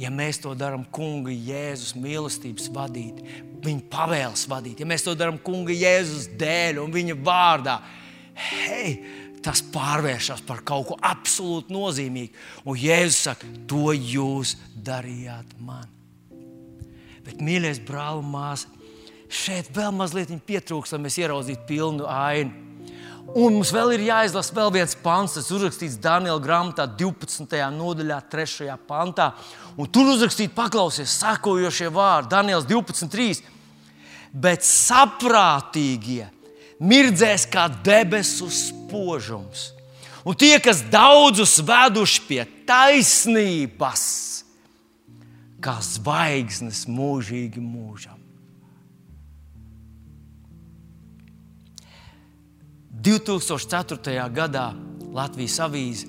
[0.00, 5.36] Ja mēs to darām Kunga Jēzus mīlestības vadīti, Viņa pavēles vadīti, ja mēs to darām
[5.38, 7.76] Kunga Jēzus dēļ un Viņa vārdā,
[8.48, 8.96] hei,
[9.44, 12.34] tas pārvēršas par kaut ko absolūti nozīmīgu.
[12.66, 15.86] Un Jēzus saka, to jūs darījāt man.
[17.22, 18.70] Bet, mīļais brāl un māsa,
[19.32, 22.68] šeit vēl mazliet pietrūkst, lai mēs ieraudzītu pilnu ainu.
[23.32, 27.46] Un mums vēl ir jāizlasa vēl viens pants, kas uzrakstīts Daniela grāmatā, 12.
[27.72, 28.74] nodaļā, 3.
[28.88, 29.30] pantā.
[29.80, 33.40] Un tur uzrakstīts, paklausies, sakojošie vārdi, Daniels 12.3.
[34.32, 36.26] Bet saprātīgie
[36.82, 39.70] mirdzēs kā debesu spožums.
[40.28, 44.04] Un tie, kas daudzus veduši pie taisnības,
[45.62, 48.21] kā zvaigznes mūžīgi mūžam.
[53.02, 54.14] 2004.
[54.30, 54.68] gadā
[55.12, 56.06] Latvijas avīze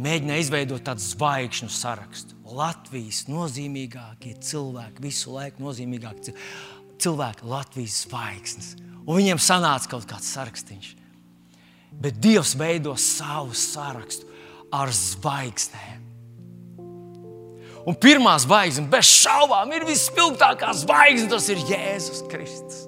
[0.00, 2.38] mēģināja izveidot tādu zvaigžņu sarakstu.
[2.54, 6.32] Latvijas nozīmīgākie cilvēki, visu laiku nozīmīgākie
[7.02, 8.70] cilvēki, Latvijas zvaigznes.
[9.04, 10.94] Un viņiem sanāca kaut kāds sarakstīns.
[11.92, 14.30] Bet Dievs veido savu sarakstu
[14.72, 16.00] ar zvaigznēm.
[17.84, 22.86] Un pirmā zvaigzne, bez šaubām, ir visspilgtākā zvaigzne, tas ir Jēzus Kristus.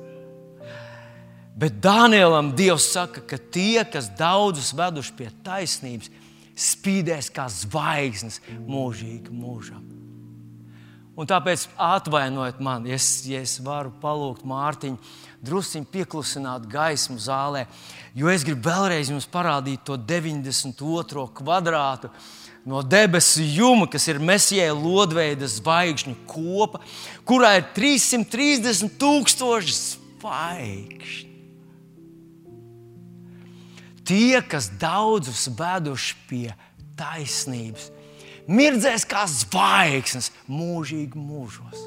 [1.57, 6.11] Bet Dānielam Dievs saka, ka tie, kas daudzus veduši pie taisnības,
[6.57, 9.85] spīdēs kā zvaigznes mūžīgi mūžam.
[11.17, 14.99] Un tāpēc atvainojiet man, ja es, ja es varu palūgt Mārtiņu,
[15.47, 17.65] druskuļi pieklusināt gaismu zālē,
[18.13, 21.25] jo es gribu vēlreiz jums parādīt to 92.
[21.39, 22.11] kvadrātu
[22.69, 26.83] no debesu juma, kas ir mesijai lodveida zvaigžņu kopa,
[27.25, 31.36] kurā ir 330 tūkstoši zvaigžņu.
[34.07, 36.51] Tie, kas daudzus veduši pie
[36.99, 37.89] taisnības,
[38.47, 41.81] mirdzēs kā zvaigznes mūžīgi mūžos.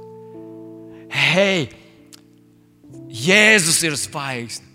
[1.10, 1.70] Hei,
[3.10, 4.68] Jēzus ir zvaigzne!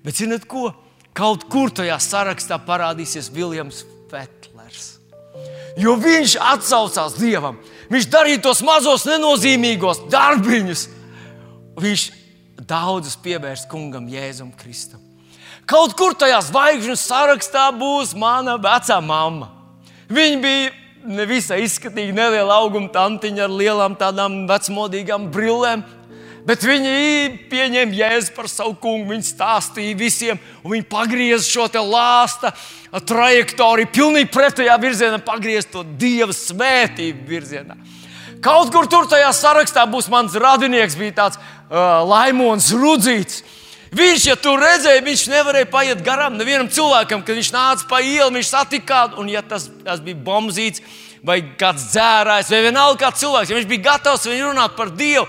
[0.00, 0.70] Bet zinot ko?
[1.12, 4.94] Kaut kur tajā sarakstā parādīsies Viljams Fetlers.
[5.78, 7.60] Jo viņš atsaucās Dievam,
[7.92, 10.86] viņš darīja tos mazos nenozīmīgos darbiņus.
[11.80, 12.08] Viņš
[12.64, 15.09] daudzus pievērst kungam Jēzum Kristum.
[15.70, 19.52] Kaut kur tajā zvaigžņu sarakstā būs mana vecā mamma.
[20.10, 20.72] Viņa bija
[21.06, 25.84] nevisai izskatīga, neliela auguma tantiņa ar lielām tādām vecmodīgām brillēm.
[26.42, 29.12] Bet viņi pieņēma jēzu par savu kungu.
[29.12, 32.50] Viņi stāstīja visiem, un viņi pagrieza šo lāsta
[32.90, 37.78] trajektoriju pilnīgi pretējā virzienā, pagrieza to dieva svētību virzienā.
[38.42, 43.44] Kaut kur tur tajā sarakstā būs mans radinieks, bija tāds uh, Laimons Rudzīts.
[43.90, 48.30] Viņš, ja tu redzēji, viņš nevarēja paiet garām nevienam cilvēkam, kad viņš nāca pa ielu,
[48.36, 50.84] viņš satika kādu, un ja tas, tas bija bombzīts
[51.26, 55.26] vai kāds dzērājs, vai vienalga kāds cilvēks, ja viņš bija gatavs viņu runāt par Dievu.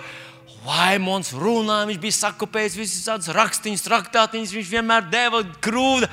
[0.61, 6.05] Vaimons runāja, viņš bija sakopējis visas tādas rakstīņas, traktātiņas, viņš vienmēr deva grūdu.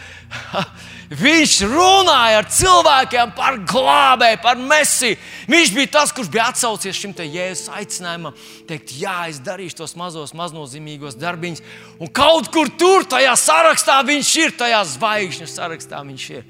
[1.09, 5.17] Viņš runāja ar cilvēkiem par glābēju, par mesiju.
[5.49, 8.37] Viņš bija tas, kurš bija atsaucies šim jēzus aicinājumam,
[8.69, 11.65] teikt, jā, es darīšu tos mazos, maznozīmīgos darbiņus.
[12.05, 16.45] Un kaut kur tur, tajā sarakstā viņš ir, tajā zvaigžņu sarakstā viņš ir.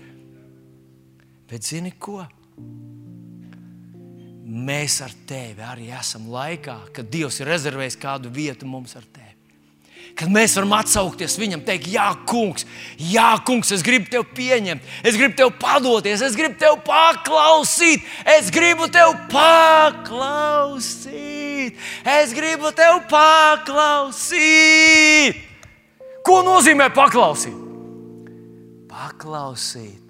[1.49, 2.25] Bet zini ko?
[4.49, 9.28] Mēs ar tevi arī esam laikā, kad Dievs ir rezervējis kādu vietu mums ar tevi
[10.19, 12.67] kad mēs varam atsaukties viņam, teikt, Jā, kungs,
[12.99, 18.01] jā, kungs, es gribu tevi pieņemt, es gribu tevi padoties, es gribu tevi paklausīt,
[18.35, 20.99] es gribu tevi paklausīt,
[22.19, 24.39] es gribu tevi paklausīt.
[26.27, 27.55] Ko nozīmē paklausīt?
[28.91, 30.09] Paklausīt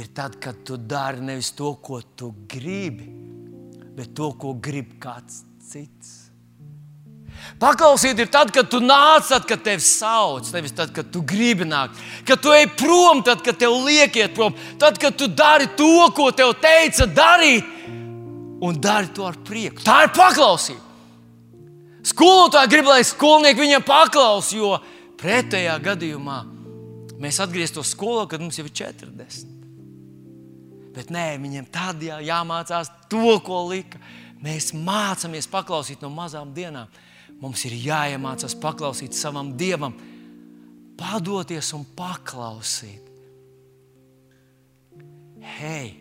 [0.00, 3.06] ir tad, kad tu dari nevis to, ko tu gribi,
[3.96, 6.19] bet to, ko grib kāds cits.
[7.58, 11.66] Paklausīt ir tad, kad tu nāc, tad, kad tevi sauc, nevis tad, kad tu gribi
[11.68, 11.98] nākt.
[12.28, 16.30] Kad tu ej prom, tad, kad tev liekiet prom, tad, kad tu dari to, ko
[16.36, 17.66] tev teica darīt,
[18.60, 19.82] un dari to ar prieku.
[19.84, 20.86] Tā ir paklausība.
[22.10, 24.78] Skolotāji grib, lai skolnieki viņam paklaus, jo
[25.20, 26.38] pretējā gadījumā
[27.20, 29.50] mēs atgrieztos skolā, kad mums jau ir 40.
[30.96, 34.00] Bet nē, viņiem tad jā, jāmācās to, ko lika.
[34.40, 36.88] Mēs mācāmies paklausīt no mazām dienām.
[37.40, 39.94] Mums ir jāiemācās paklausīt savam dievam,
[41.00, 43.06] padoties un paklausīt.
[45.56, 45.94] Hei,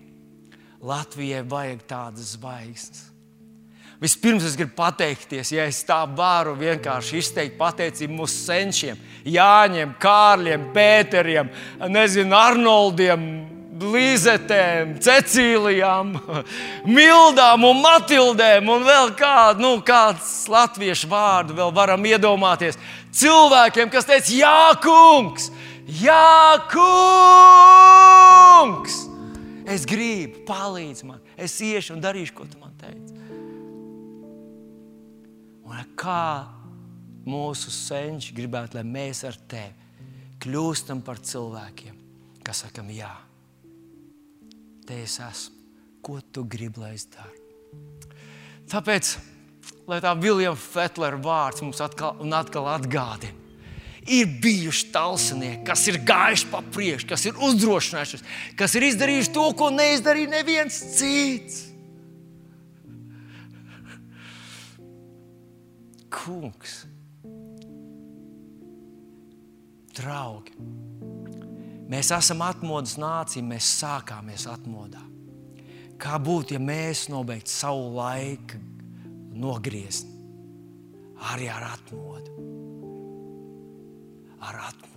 [0.84, 3.06] Latvijai vajag tādas zvaigznes.
[4.00, 10.70] Vispirms es gribu pateikties, ja es tā varu vienkārši izteikt pateicību mūsu senčiem, Jāņiem, Kārļiem,
[10.76, 11.50] Pēteriem,
[11.92, 13.26] nezinu, Arnoldiem,
[13.80, 16.12] Līzetēm, Cecīlijām,
[16.98, 22.76] Mildām un Matildēm un vēl kādu, nu, kāds latviešu vārdu vēl varam iedomāties.
[23.16, 25.52] Cilvēkiem, kas teica, Jā, kungs,
[26.02, 26.96] Jā, kungs!
[29.70, 33.14] Es gribu, palīdzi man, es iešu un darīšu, ko tu man teici.
[35.70, 36.50] Un kā
[37.30, 39.74] mūsu senči gribētu, lai mēs ar tevi
[40.44, 41.96] kļūstam par cilvēkiem,
[42.44, 43.29] kas sakam, jā
[44.90, 45.56] te es esmu.
[46.02, 47.36] Ko tu gribi, lai es daru?
[48.70, 49.12] Tāpēc,
[49.90, 53.36] lai tā Viljama Fetlera vārds mums atkal un atkal atgādina.
[54.10, 58.24] Ir bijuši talsnieki, kas ir gājuši pa priekšu, kas ir uzdrošinājušies,
[58.58, 61.66] kas ir izdarījuši to, ko neizdarīja neviens cits.
[66.10, 66.80] Kungs,
[70.00, 70.89] draugi!
[71.90, 75.02] Mēs esam atmodas nācija, mēs sākāmies atmodā.
[76.00, 78.60] Kā būtu, ja mēs nobeigtu savu laiku
[79.40, 80.16] nogriezni
[81.34, 82.36] arī ar atmodu?
[84.40, 84.89] Ar atmodu.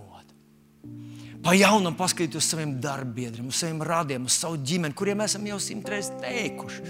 [1.43, 5.57] Pa jaunam paskatīt uz saviem darbiem, uz saviem radiem, uz savu ģimeni, kuriem esam jau
[5.63, 6.85] simtreiz teikuši.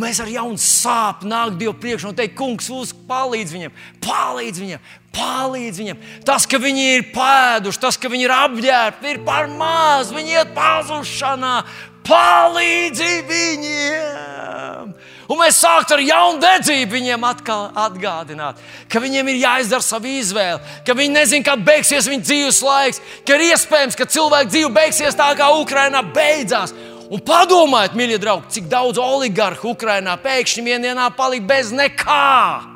[0.00, 4.84] Mēs ar jaunu sāpju nākam Dievu priekšā un teikt, Kungs, uz, palīdz viņam, palīdz viņam,
[5.16, 6.04] palīdz viņam.
[6.28, 10.54] Tas, ka viņi ir pēduši, tas, ka viņi ir apģērbti, ir par maz, viņi iet
[10.58, 11.56] pazušanā.
[12.04, 14.96] Palīdzi viņiem!
[15.28, 18.58] Un mēs sākam ar jaunu dedzību viņiem atkal atgādināt,
[18.92, 23.38] ka viņiem ir jāizdara sava izvēle, ka viņi nezina, kā beigsies viņu dzīves laiks, ka
[23.38, 26.76] ir iespējams, ka cilvēku dzīve beigsies tā, kā Ukrainā beidzās.
[27.12, 32.74] Un padomājiet, mīļie draugi, cik daudz oligarhu Ukrainā pēkšņi vienā palika bez nekā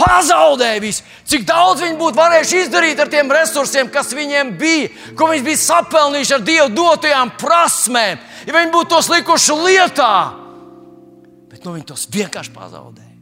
[0.00, 1.04] pazaudēja visu.
[1.28, 5.62] Cik daudz viņi būtu varējuši izdarīt ar tiem resursiem, kas viņiem bija, ko viņi bija
[5.62, 10.39] sapelnījuši ar Dievu dotajām prasmēm, ja viņi būtu tos likuši lietā.
[11.50, 13.16] Bet nu, viņi tos vienkārši pazaudēja.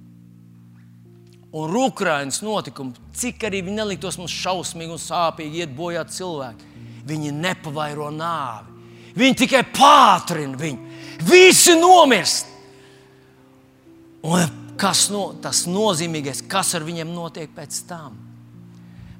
[1.59, 6.67] Un Ukraiņas notikumi, cik arī viņi neliktos mums šausmīgi un sāpīgi iet bojā cilvēki,
[7.09, 8.77] viņi nepavairo nāvi.
[9.19, 10.99] Viņi tikai pātrina viņu.
[11.27, 12.53] Visi nomirst.
[14.29, 14.45] Un
[14.79, 18.19] kas no, tas nozīmīgais, kas ar viņiem notiek pēc tam.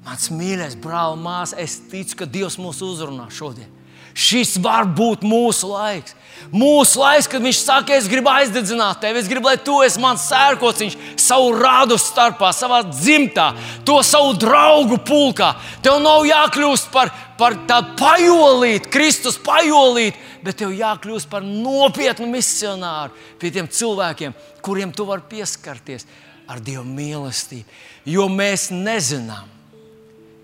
[0.05, 3.78] Mans mīļais brāl, māsa, es ticu, ka Dievs mūs uzrunā šodien.
[4.17, 6.15] Šis var būt mūsu laiks.
[6.49, 10.23] Mūsu laiks, kad viņš saka, es gribu aizdedzināt tevi, es gribu, lai tu esi mans
[10.31, 13.49] sērkociņš, savu rādu starpā, savā dzimtā,
[13.85, 15.51] to savu draugu pulkā.
[15.85, 23.13] Tev nav jākļūst par, par tādu pajolīti, Kristus pajolīti, bet tev jākļūst par nopietnu misionāru
[23.41, 24.33] pie tiem cilvēkiem,
[24.65, 26.07] kuriem tu vari pieskarties
[26.49, 27.79] ar Dieva mīlestību.
[28.09, 29.59] Jo mēs nezinām,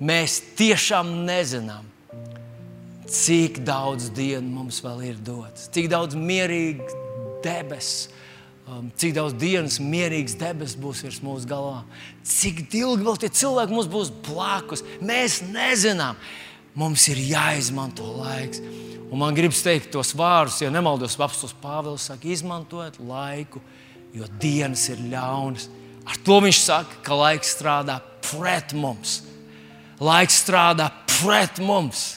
[0.04, 1.86] Mēs tiešām nezinām,
[3.12, 6.88] cik daudz dienu mums vēl ir dots, cik daudz mierīgu
[7.46, 8.12] debesu.
[8.66, 11.84] Um, cik daudz dienas mierīgs debesis būs virs mūsu galvā,
[12.26, 14.82] cik ilgi vēl tie cilvēki mums būs blakus.
[15.06, 16.18] Mēs nezinām,
[16.74, 18.64] mums ir jāizmanto laiks.
[19.12, 23.62] Un man gribas teikt tos vārdus, ja nemaldos, apelsīns Pāvils saka, izmantojiet laiku,
[24.18, 25.70] jo dienas ir ļaunas.
[26.10, 29.20] Ar to viņš saka, ka laiks strādā pret mums.
[30.02, 30.90] Laiks strādā
[31.20, 32.16] pret mums.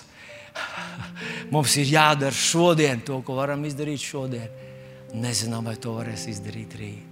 [1.50, 4.48] Mums ir jādara šodien to, ko varam izdarīt šodien.
[5.18, 7.07] Nezinām, vai to varēs izdarīt rīt.